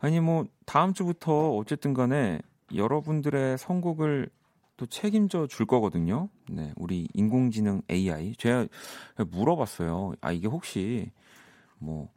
[0.00, 2.40] 아니 뭐 다음 주부터 어쨌든 간에
[2.74, 4.30] 여러분들의 선곡을
[4.76, 6.28] 또 책임져 줄 거거든요.
[6.48, 8.66] 네, 우리 인공지능 AI 제가
[9.30, 10.14] 물어봤어요.
[10.20, 11.10] 아 이게 혹시
[11.78, 12.08] 뭐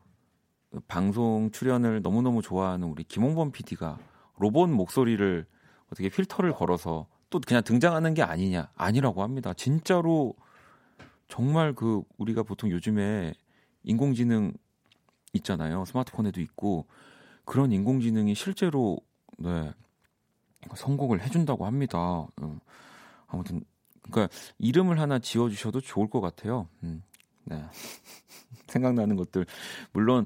[0.87, 3.97] 방송 출연을 너무너무 좋아하는 우리 김홍범 PD가
[4.37, 5.45] 로봇 목소리를
[5.87, 8.69] 어떻게 필터를 걸어서 또 그냥 등장하는 게 아니냐?
[8.75, 9.53] 아니라고 합니다.
[9.53, 10.35] 진짜로
[11.27, 13.33] 정말 그 우리가 보통 요즘에
[13.83, 14.53] 인공지능
[15.33, 15.85] 있잖아요.
[15.85, 16.85] 스마트폰에도 있고
[17.45, 18.97] 그런 인공지능이 실제로
[19.37, 19.73] 네,
[20.75, 22.27] 선곡을 해준다고 합니다.
[22.41, 22.59] 음,
[23.27, 23.63] 아무튼
[24.11, 26.67] 그러니까 이름을 하나 지어주셔도 좋을 것 같아요.
[26.83, 27.03] 음,
[27.45, 27.63] 네.
[28.67, 29.45] 생각나는 것들
[29.91, 30.25] 물론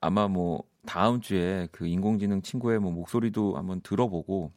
[0.00, 4.52] 아마 뭐 다음 주에 그 인공지능 친구의 뭐 목소리도 한번 들어보고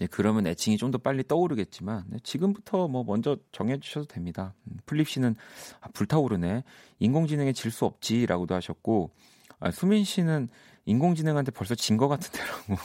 [0.00, 4.54] 예, 그러면 애칭이 좀 더 빨리 떠오르겠지만 네, 지금부터 뭐 먼저 정해주셔도 됩니다.
[4.66, 5.34] 음, 플립 씨는
[5.80, 6.62] 아, 불타오르네
[6.98, 9.10] 인공지능에 질 수 없지라고도 하셨고
[9.58, 10.48] 아, 수민 씨는
[10.84, 12.76] 인공지능한테 벌써 진 것 같은데라고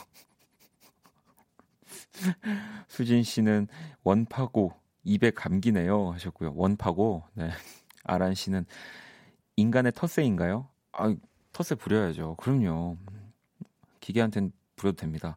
[2.87, 3.67] 수진 씨는
[4.03, 6.53] 원파고 입에 감기네요 하셨고요.
[6.55, 7.23] 원파고.
[7.33, 7.49] 네.
[8.03, 8.65] 아란 씨는
[9.55, 10.67] 인간의 텃세인가요?
[10.93, 11.15] 아,
[11.53, 12.35] 텃세 부려야죠.
[12.35, 12.97] 그럼요.
[13.99, 15.35] 기계한테는 부려도 됩니다.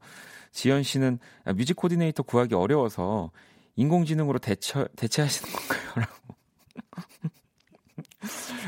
[0.50, 3.30] 지연 씨는 아, 뮤직 코디네이터 구하기 어려워서
[3.76, 5.92] 인공지능으로 대체 대체하시는 건가요?
[5.96, 6.34] 라고.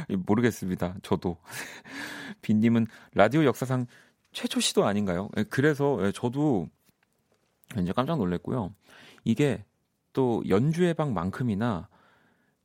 [0.27, 0.97] 모르겠습니다.
[1.03, 1.37] 저도.
[2.43, 3.87] 빈님은 라디오 역사상
[4.33, 5.31] 최초 시도 아닌가요?
[5.39, 6.69] 예, 그래서 예, 저도
[7.71, 8.73] 굉장히 깜짝 놀랐고요.
[9.25, 9.65] 이게
[10.13, 11.89] 또 연주의 방만큼이나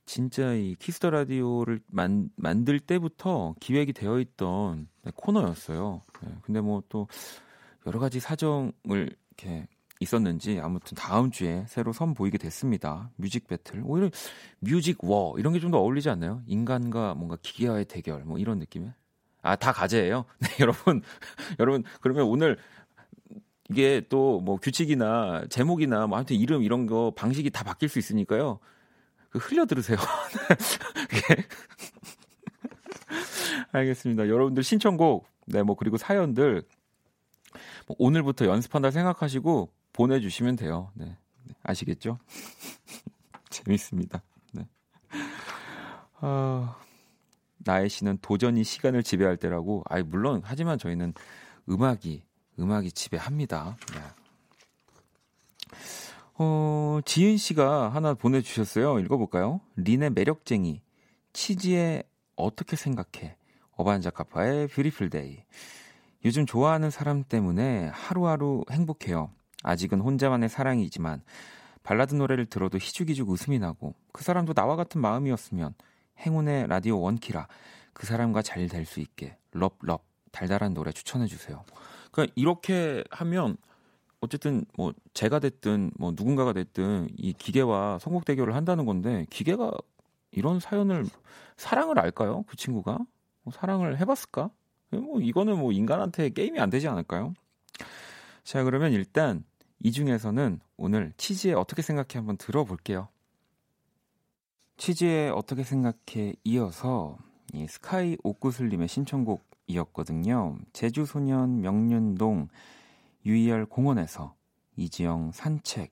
[0.06, 6.02] 진짜 이 Kiss the Radio를 만, 만들 때부터 기획이 되어 있던 네, 코너였어요.
[6.24, 7.08] 네, 근데 뭐 또
[7.88, 9.68] 여러 가지 사정을 이렇게
[10.00, 13.12] 있었는지 아무튼 다음 주에 새로 선 보이게 됐습니다.
[13.16, 13.82] music battle.
[13.86, 14.10] 오히려
[14.60, 16.42] music war 이런 게 좀 더 어울리지 않나요?
[16.48, 18.94] 인간과 뭔가 기계와의 대결 뭐 이런 느낌에.
[19.44, 20.26] 아, 다 가제예요.
[20.40, 21.02] 네, 여러분.
[21.60, 22.58] 여러분 그러면 오늘
[23.70, 28.60] 이게 또 뭐 규칙이나 제목이나 뭐 아무튼 이름 이런 거 방식이 다 바뀔 수 있으니까요.
[29.30, 29.98] 그 흘려 들으세요.
[33.72, 34.28] 알겠습니다.
[34.28, 36.64] 여러분들 신청곡, 네, 뭐 그리고 사연들
[37.88, 40.92] 뭐 오늘부터 연습한다 생각하시고 보내주시면 돼요.
[40.96, 41.06] 네,
[41.46, 42.20] 네 아시겠죠?
[43.50, 44.22] 재밌습니다.
[44.54, 44.68] 네.
[46.22, 46.76] 어,
[47.58, 49.84] 나의 씨는 도전이 시간을 지배할 때라고.
[49.88, 51.14] 아이 물론 하지만 저희는
[51.70, 52.24] 음악이
[52.60, 53.78] 음악이 지배합니다.
[53.94, 54.02] 네.
[56.36, 59.00] 어, 지은 씨가 하나 보내주셨어요.
[59.00, 59.62] 읽어볼까요?
[59.76, 60.82] 린의 매력쟁이,
[61.34, 62.04] 치즈의
[62.36, 63.36] 어떻게 생각해?
[63.76, 65.44] 어반자카파의 Beautiful Day.
[66.26, 69.32] 요즘 좋아하는 사람 때문에 하루하루 행복해요.
[69.64, 71.22] 아직은 혼자만의 사랑이지만
[71.84, 75.74] 발라드 노래를 들어도 희죽희죽 웃음이 나고 그 사람도 나와 같은 마음이었으면
[76.20, 77.48] 행운의 라디오 원키라
[77.94, 81.64] 그 사람과 잘 될 수 있게 love love 달달한 노래 추천해 주세요.
[82.12, 83.58] 그러니까 이렇게 하면
[84.20, 89.72] 어쨌든 뭐 제가 됐든 뭐 누군가가 됐든 이 기계와 선곡 대결을 한다는 건데 기계가
[90.32, 91.06] 이런 사연을
[91.58, 92.44] 사랑을 알까요?
[92.48, 93.00] 그 친구가
[93.44, 94.52] 뭐 사랑을 해봤을까?
[94.92, 97.34] 뭐 이거는 뭐 인간한테 게임이 안 되지 않을까요?
[98.44, 99.44] 자 그러면 일단
[99.80, 103.08] 이 중에서는 오늘 치즈에 어떻게 생각해 한번 들어볼게요.
[104.78, 107.18] 치즈에 어떻게 생각해 이어서
[107.54, 110.58] 이 스카이 옥구슬님의 신청곡 이었거든요.
[110.74, 112.48] 제주소년 명륜동
[113.26, 114.36] 유이열 공원에서
[114.76, 115.92] 이지영 산책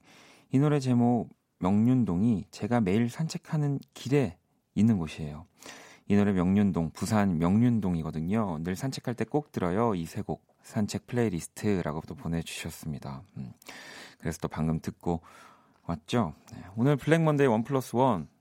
[0.52, 1.28] 이 노래 제목
[1.58, 4.36] 명륜동이 제가 매일 산책하는 길에
[4.74, 5.46] 있는 곳이에요.
[6.08, 8.58] 이 노래 명륜동 부산 명륜동이거든요.
[8.62, 9.94] 늘 산책할 때 꼭 들어요.
[9.94, 13.22] 이 세 곡 산책 playlist라고 또 보내주셨습니다.
[13.36, 13.52] 음.
[14.18, 15.20] 그래서 또 방금 듣고
[15.86, 16.34] 왔죠.
[16.52, 16.62] 네.
[16.76, 18.39] 오늘 Black Monday One Plus One 네.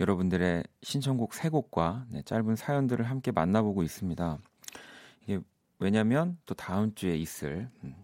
[0.00, 4.38] 여러분들의 신청곡 세 곡과 네, 짧은 사연들을 함께 만나보고 있습니다.
[5.22, 5.40] 이게
[5.78, 7.94] 왜냐면 또 다음 주에 있을 음,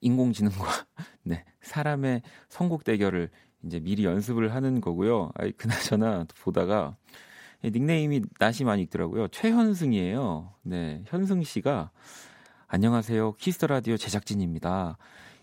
[0.00, 0.66] 인공지능과
[1.22, 3.30] 네, 사람의 선곡 대결을
[3.64, 5.30] 이제 미리 연습을 하는 거고요.
[5.34, 6.96] 아이 그나저나 보다가
[7.64, 9.28] 닉네임이 낯이 많이 익더라고요.
[9.28, 10.54] 최현승이에요.
[10.62, 11.90] 네, 현승 씨가
[12.68, 13.32] 안녕하세요.
[13.32, 14.96] Kiss the Radio 제작진입니다.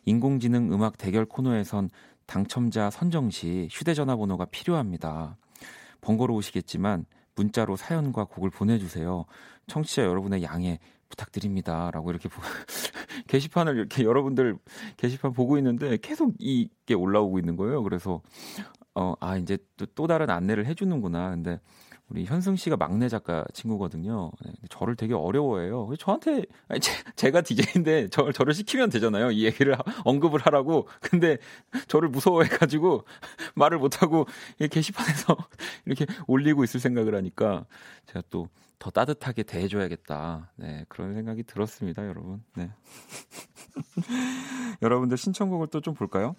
[0.06, 1.89] 인공지능 음악 대결 코너에선
[2.26, 5.38] 당첨자 선정 시 휴대전화 번호가 필요합니다.
[6.01, 7.05] 번거로우시겠지만
[7.36, 9.26] 문자로 사연과 곡을 보내주세요.
[9.67, 11.91] 청취자 여러분의 양해 부탁드립니다.
[11.91, 12.30] 라고 이렇게
[13.28, 14.57] 게시판을 이렇게 여러분들
[14.97, 17.84] 게시판 보고 있는데 계속 이게 올라오고 있는 거예요.
[17.84, 18.21] 그래서
[18.95, 21.32] 어, 아, 이제 또, 또 다른 안내를 해주는구나.
[21.32, 21.59] 근데
[22.10, 24.32] 우리 현승 씨가 막내 작가 친구거든요.
[24.45, 25.89] 네, 저를 되게 어려워해요.
[25.97, 26.80] 저한테 아니,
[27.16, 29.32] 제, 가 DJ인데 저, 저를 시키면 되잖아요.
[29.32, 30.88] 이 얘기를 언급을 하라고.
[31.01, 31.38] 근데
[31.88, 33.06] 저를 무서워해가지고
[33.56, 34.26] 말을 못하고
[34.72, 35.36] 게시판에서
[35.86, 37.66] 이렇게 올리고 있을 생각을 하니까
[38.06, 38.47] 제가 또
[38.80, 40.51] 더 따뜻하게 대해줘야겠다.
[40.58, 42.43] 네, 그런 생각이 들었습니다, 여러분.
[42.56, 42.72] 네.
[44.82, 46.36] 여러분들 신청곡을 또 좀 볼까요?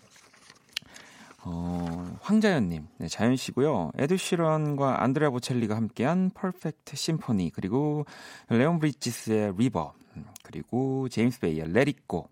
[1.48, 3.92] 어, 황자연님, 네, 자연 씨고요.
[3.96, 8.04] 에드 시런과 안드레아 보첼리가 함께한 Perfect Symphony 그리고
[8.48, 12.28] 레온 브리지스의 River 음, 그리고 제임스 베이의 Let It Go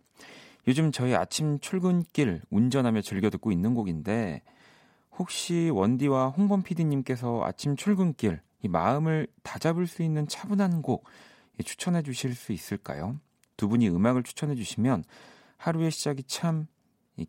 [0.66, 4.42] 요즘 저희 아침 출근길 운전하며 즐겨 듣고 있는 곡인데
[5.16, 11.04] 혹시 원디와 홍범 PD님께서 아침 출근길 이 마음을 다잡을 수 있는 차분한 곡
[11.64, 13.20] 추천해 주실 수 있을까요?
[13.56, 15.04] 두 분이 음악을 추천해 주시면
[15.56, 16.66] 하루의 시작이 참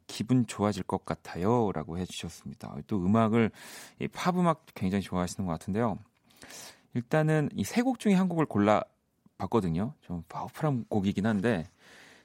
[0.07, 1.71] 기분 좋아질 것 같아요.
[1.71, 2.75] 라고 해주셨습니다.
[2.87, 3.51] 또 음악을,
[4.13, 5.99] 팝 음악 굉장히 좋아하시는 것 같은데요.
[6.93, 8.83] 일단은 이 세 곡 중에 한 곡을 골라
[9.37, 9.93] 봤거든요.
[10.01, 11.69] 좀 파워풀한 곡이긴 한데,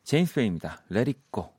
[0.04, 0.82] 제임스 베이입니다.
[0.90, 1.50] Let It Go.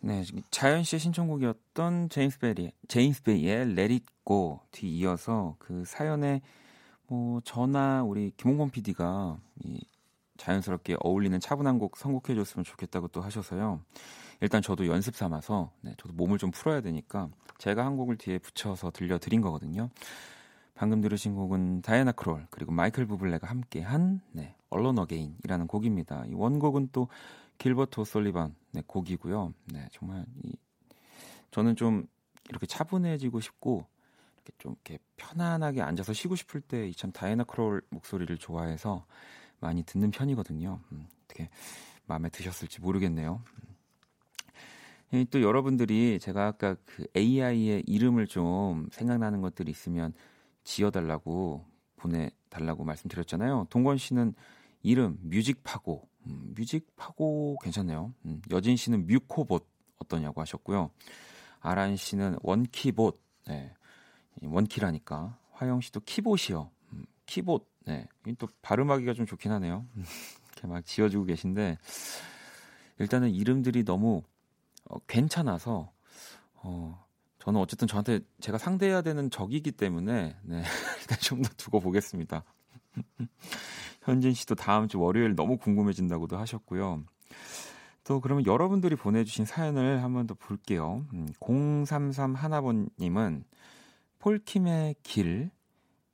[0.00, 6.42] 네, 자연 씨의 신청곡이었던 제임스 베이, 제임스 베이의 Let It Go 뒤 이어서 그 사연에
[7.06, 9.80] 뭐 저나 우리 김홍범 PD가 이
[10.36, 13.80] 자연스럽게 어울리는 차분한 곡 선곡해 줬으면 좋겠다고 또 하셔서요.
[14.40, 17.28] 일단 저도 연습 삼아서 네, 저도 몸을 좀 풀어야 되니까
[17.58, 19.90] 제가 한 곡을 뒤에 붙여서 들려드린 거거든요.
[20.74, 26.24] 방금 들으신 곡은 다이애나 크롤 그리고 마이클 부블레가 함께한 네, Alone Again이라는 곡입니다.
[26.26, 27.08] 이 원곡은 또
[27.58, 29.54] 길버트 오솔리반 네, 곡이고요.
[29.72, 30.56] 네, 정말 이,
[31.52, 32.06] 저는 좀
[32.48, 33.86] 이렇게 차분해지고 싶고
[34.36, 39.06] 이렇게 좀 이렇게 편안하게 앉아서 쉬고 싶을 때이참 다이애나 크롤 목소리를 좋아해서
[39.60, 40.80] 많이 듣는 편이거든요.
[40.92, 41.48] 음, 어떻게
[42.06, 43.42] 마음에 드셨을지 모르겠네요.
[43.46, 43.73] 음.
[45.30, 50.12] 또 여러분들이 제가 아까 그 AI의 이름을 좀 생각나는 것들이 있으면
[50.64, 51.64] 지어달라고
[51.96, 53.68] 보내달라고 말씀드렸잖아요.
[53.70, 54.34] 동건 씨는
[54.82, 58.12] 이름 뮤직파고, 음, 뮤직파고 괜찮네요.
[58.24, 59.66] 음, 여진 씨는 뮤코봇
[59.98, 60.90] 어떠냐고 하셨고요.
[61.60, 63.72] 아란 씨는 원키봇, 네,
[64.42, 65.38] 원키라니까.
[65.52, 66.70] 화영 씨도 키봇이요.
[66.92, 68.08] 음, 키봇, 네,
[68.38, 69.86] 또 발음하기가 좀 좋긴 하네요.
[70.52, 71.78] 이렇게 막 지어주고 계신데
[72.98, 74.22] 일단은 이름들이 너무
[74.86, 75.92] 어, 괜찮아서
[76.54, 77.04] 어,
[77.38, 80.62] 저는 어쨌든 저한테 제가 상대해야 되는 적이기 때문에 네,
[81.02, 82.44] 일단 좀 더 두고 보겠습니다.
[84.02, 87.04] 현진 씨도 다음 주 월요일 너무 궁금해진다고도 하셨고요.
[88.04, 91.06] 또 그러면 여러분들이 보내주신 사연을 한번 더 볼게요.
[91.14, 93.44] 음, 033 하나번님은
[94.18, 95.50] 폴킴의 길,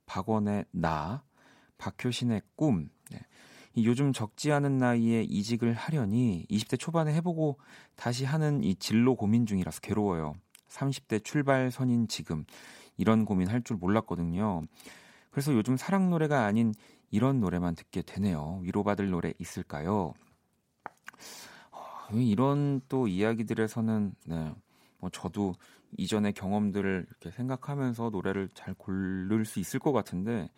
[0.05, 1.23] 박원의 나,
[1.77, 2.89] 박효신의 꿈,
[3.77, 7.57] 요즘 적지 않은 나이에 이직을 하려니 20대 초반에 해보고
[7.95, 10.33] 다시 하는 이 진로 고민 중이라서 괴로워요.
[10.67, 12.45] 30대 출발선인 지금
[12.97, 14.61] 이런 고민 할 줄 몰랐거든요.
[15.31, 16.73] 그래서 요즘 사랑 노래가 아닌
[17.09, 18.59] 이런 노래만 듣게 되네요.
[18.63, 20.13] 위로받을 노래 있을까요?
[21.71, 24.53] 어, 이런 또 이야기들에서는 네,
[24.99, 25.55] 뭐 저도
[25.97, 30.49] 이전의 경험들을 이렇게 생각하면서 노래를 잘 고를 수 있을 것 같은데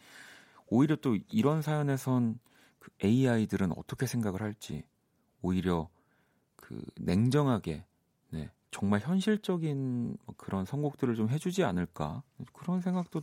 [0.68, 2.40] 오히려 또 이런 사연에선
[2.84, 4.84] 그 AI들은 어떻게 생각을 할지
[5.42, 5.90] 오히려
[6.58, 7.86] 그 냉정하게
[8.32, 13.22] 네, 정말 현실적인 뭐 그런 선곡들을 좀 해주지 않을까 그런 생각도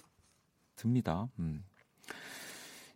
[0.77, 1.29] 듭니다.
[1.39, 1.63] 음.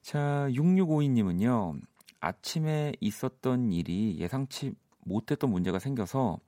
[0.00, 1.80] 자, 6652님은요,
[2.20, 6.38] 아침에 있었던 일이 예상치 못했던 문제가 생겨서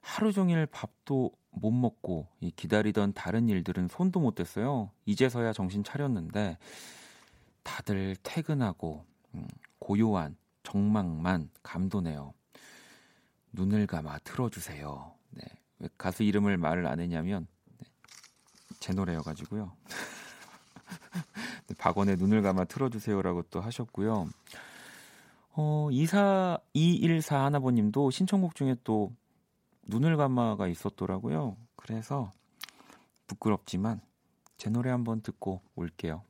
[0.00, 4.90] 하루 종일 밥도 못 먹고 기다리던 다른 일들은 손도 못 댔어요.
[5.04, 6.58] 이제서야 정신 차렸는데
[7.64, 9.04] 다들 퇴근하고
[9.34, 9.46] 음,
[9.78, 12.34] 고요한 정막만 감도네요.
[13.52, 15.12] 눈을 감아 틀어주세요.
[15.30, 15.42] 네.
[15.78, 17.46] 왜 가수 이름을 말을 안 했냐면
[17.78, 17.86] 네.
[18.80, 19.72] 제 노래여가지고요.
[21.66, 24.28] 네, 박원의 눈을 감아 틀어주세요라고 또 하셨고요.
[25.54, 29.12] 어, 24, 214 하나버님도 신청곡 중에 또
[29.86, 31.56] 눈을 감아가 있었더라고요.
[31.76, 32.30] 그래서
[33.26, 34.00] 부끄럽지만
[34.56, 36.22] 제 노래 한번 듣고 올게요.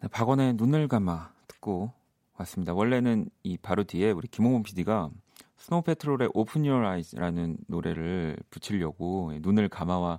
[0.00, 1.92] 네, 박원의 눈을 감아 듣고
[2.38, 2.74] 왔습니다.
[2.74, 5.10] 원래는 이 바로 뒤에 우리 김홍범 PD가
[5.56, 10.18] 스노우 패트롤의 Open Your Eyes라는 노래를 붙이려고 눈을 감아와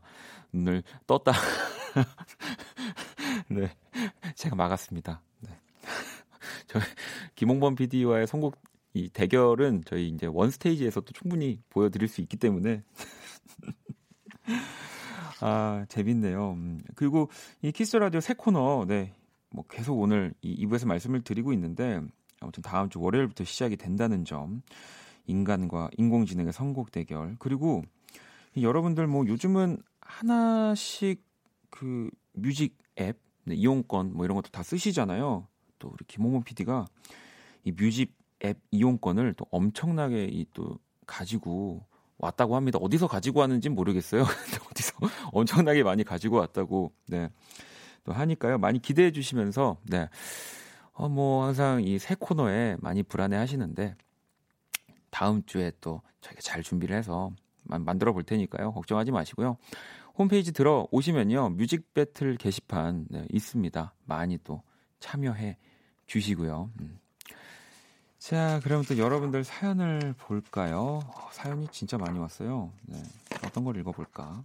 [0.53, 1.33] 눈을 떴다.
[3.49, 3.75] 네,
[4.35, 5.21] 제가 막았습니다.
[5.41, 5.51] 네.
[6.67, 6.79] 저
[7.35, 8.55] 김홍범 PD와의 선곡
[8.93, 12.81] 이 대결은 저희 이제 One Stage에서도 충분히 보여드릴 수 있기 때문에
[15.41, 16.53] 아 재밌네요.
[16.53, 17.29] 음, 그리고
[17.61, 19.13] 이 Kiss Radio 새 코너 네.
[19.55, 22.01] 뭐 계속 오늘 이 2부에서 말씀을 드리고 있는데
[22.41, 24.61] 아무튼 다음 주 월요일부터 시작이 된다는 점
[25.25, 27.83] 인간과 인공지능의 선곡 대결 그리고
[28.59, 31.23] 여러분들 뭐 요즘은 하나씩
[31.69, 35.47] 그 뮤직 앱 네, 이용권 뭐 이런 것도 다 쓰시잖아요.
[35.79, 36.85] 또 우리 김홍범 PD가
[37.63, 41.85] 이 뮤직 앱 이용권을 또 엄청나게 이 또 가지고
[42.17, 42.79] 왔다고 합니다.
[42.81, 44.23] 어디서 가지고 왔는지 모르겠어요.
[44.71, 44.93] 어디서
[45.31, 47.29] 엄청나게 많이 가지고 왔다고 네.
[48.05, 48.57] 또 하니까요.
[48.57, 50.07] 많이 기대해 주시면서 네.
[50.93, 53.95] 어, 뭐 항상 이 새 코너에 많이 불안해 하시는데
[55.09, 57.31] 다음 주에 또 저희가 잘 준비를 해서
[57.63, 58.71] 만들어 볼 테니까요.
[58.73, 59.57] 걱정하지 마시고요.
[60.17, 61.49] 홈페이지 들어 오시면요.
[61.49, 63.93] 뮤직 배틀 게시판 네, 있습니다.
[64.05, 64.61] 많이 또
[64.99, 65.57] 참여해
[66.07, 66.69] 주시고요.
[66.79, 66.99] 음.
[68.19, 70.99] 자, 그럼 또 여러분들 사연을 볼까요?
[71.05, 72.71] 어, 사연이 진짜 많이 왔어요.
[72.83, 73.01] 네.
[73.45, 74.43] 어떤 걸 읽어볼까?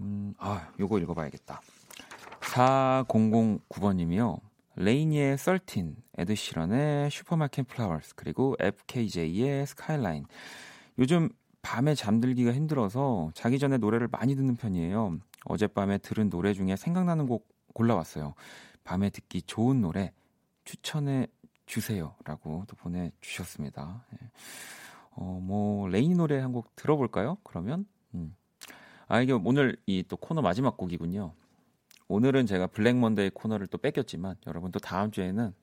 [0.00, 1.60] 음, 아, 요거 읽어봐야겠다.
[2.52, 4.40] 4009번님이요.
[4.76, 10.26] 레이니의 13, 에드시런의 Supermarket Flowers, 그리고 FKJ의 Skyline.
[10.98, 11.30] 요즘
[11.62, 15.18] 밤에 잠들기가 힘들어서 자기 전에 노래를 많이 듣는 편이에요.
[15.46, 18.34] 어젯밤에 들은 노래 중에 생각나는 곡 골라왔어요.
[18.84, 20.12] 밤에 듣기 좋은 노래
[20.64, 21.26] 추천해
[21.66, 24.04] 주세요 라고 또 보내주셨습니다.
[24.12, 24.30] 예.
[25.14, 27.38] 어, 뭐 레이니 노래 한 곡 들어볼까요?
[27.44, 28.34] 그러면 음.
[29.08, 31.32] 아 이게 오늘 이 또 코너 마지막 곡이군요.
[32.08, 35.54] 오늘은 제가 Black Monday 코너를 또 뺏겼지만 여러분 또 다음 주에는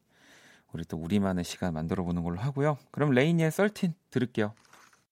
[0.73, 2.77] 우리 또 우리만의 시간 만들어 보는 걸로 하고요.
[2.91, 4.53] 그럼 레이니의 Thirteen 들을게요.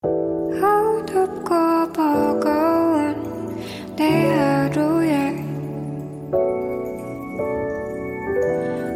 [0.03, 3.55] 어둡고 버거운
[3.95, 5.35] 내 하루에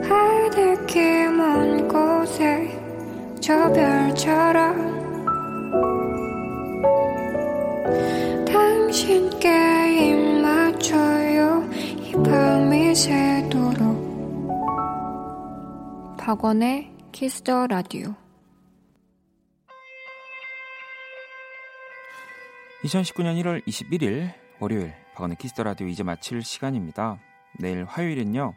[0.07, 2.79] 하늘길 먼 곳에
[3.39, 4.91] 저 별처럼
[8.45, 9.70] 당신께
[16.21, 18.13] 박원의 Kiss the Radio
[22.83, 27.19] 2019년 1월 21일 월요일 박원의 Kiss the Radio 이제 마칠 시간입니다.
[27.59, 28.53] 내일 화요일은요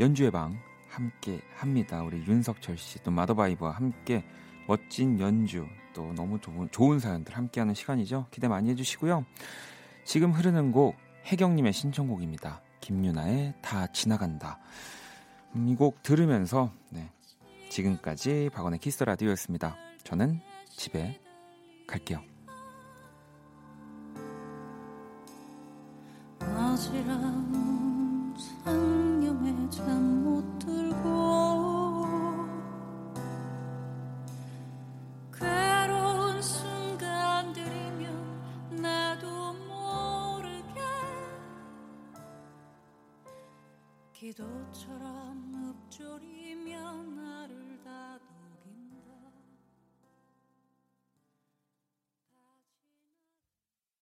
[0.00, 2.02] 연주의 방 함께 합니다.
[2.02, 4.24] 우리 윤석철 씨 또 마더바이브와 함께
[4.66, 8.26] 멋진 연주 또 너무 좋은, 좋은 사연들 함께하는 시간이죠.
[8.32, 9.24] 기대 많이 해주시고요.
[10.04, 12.60] 지금 흐르는 곡 혜경님의 신청곡입니다.
[12.80, 14.58] 김유나의 다 지나간다.
[15.56, 17.10] 음, 이곡 들으면서 네,
[17.70, 19.76] 지금까지 박원의 키스 라디오였습니다.
[20.04, 21.20] 저는 집에
[21.86, 22.22] 갈게요.
[26.40, 28.34] 어지러운
[44.20, 47.39] 기도처럼 다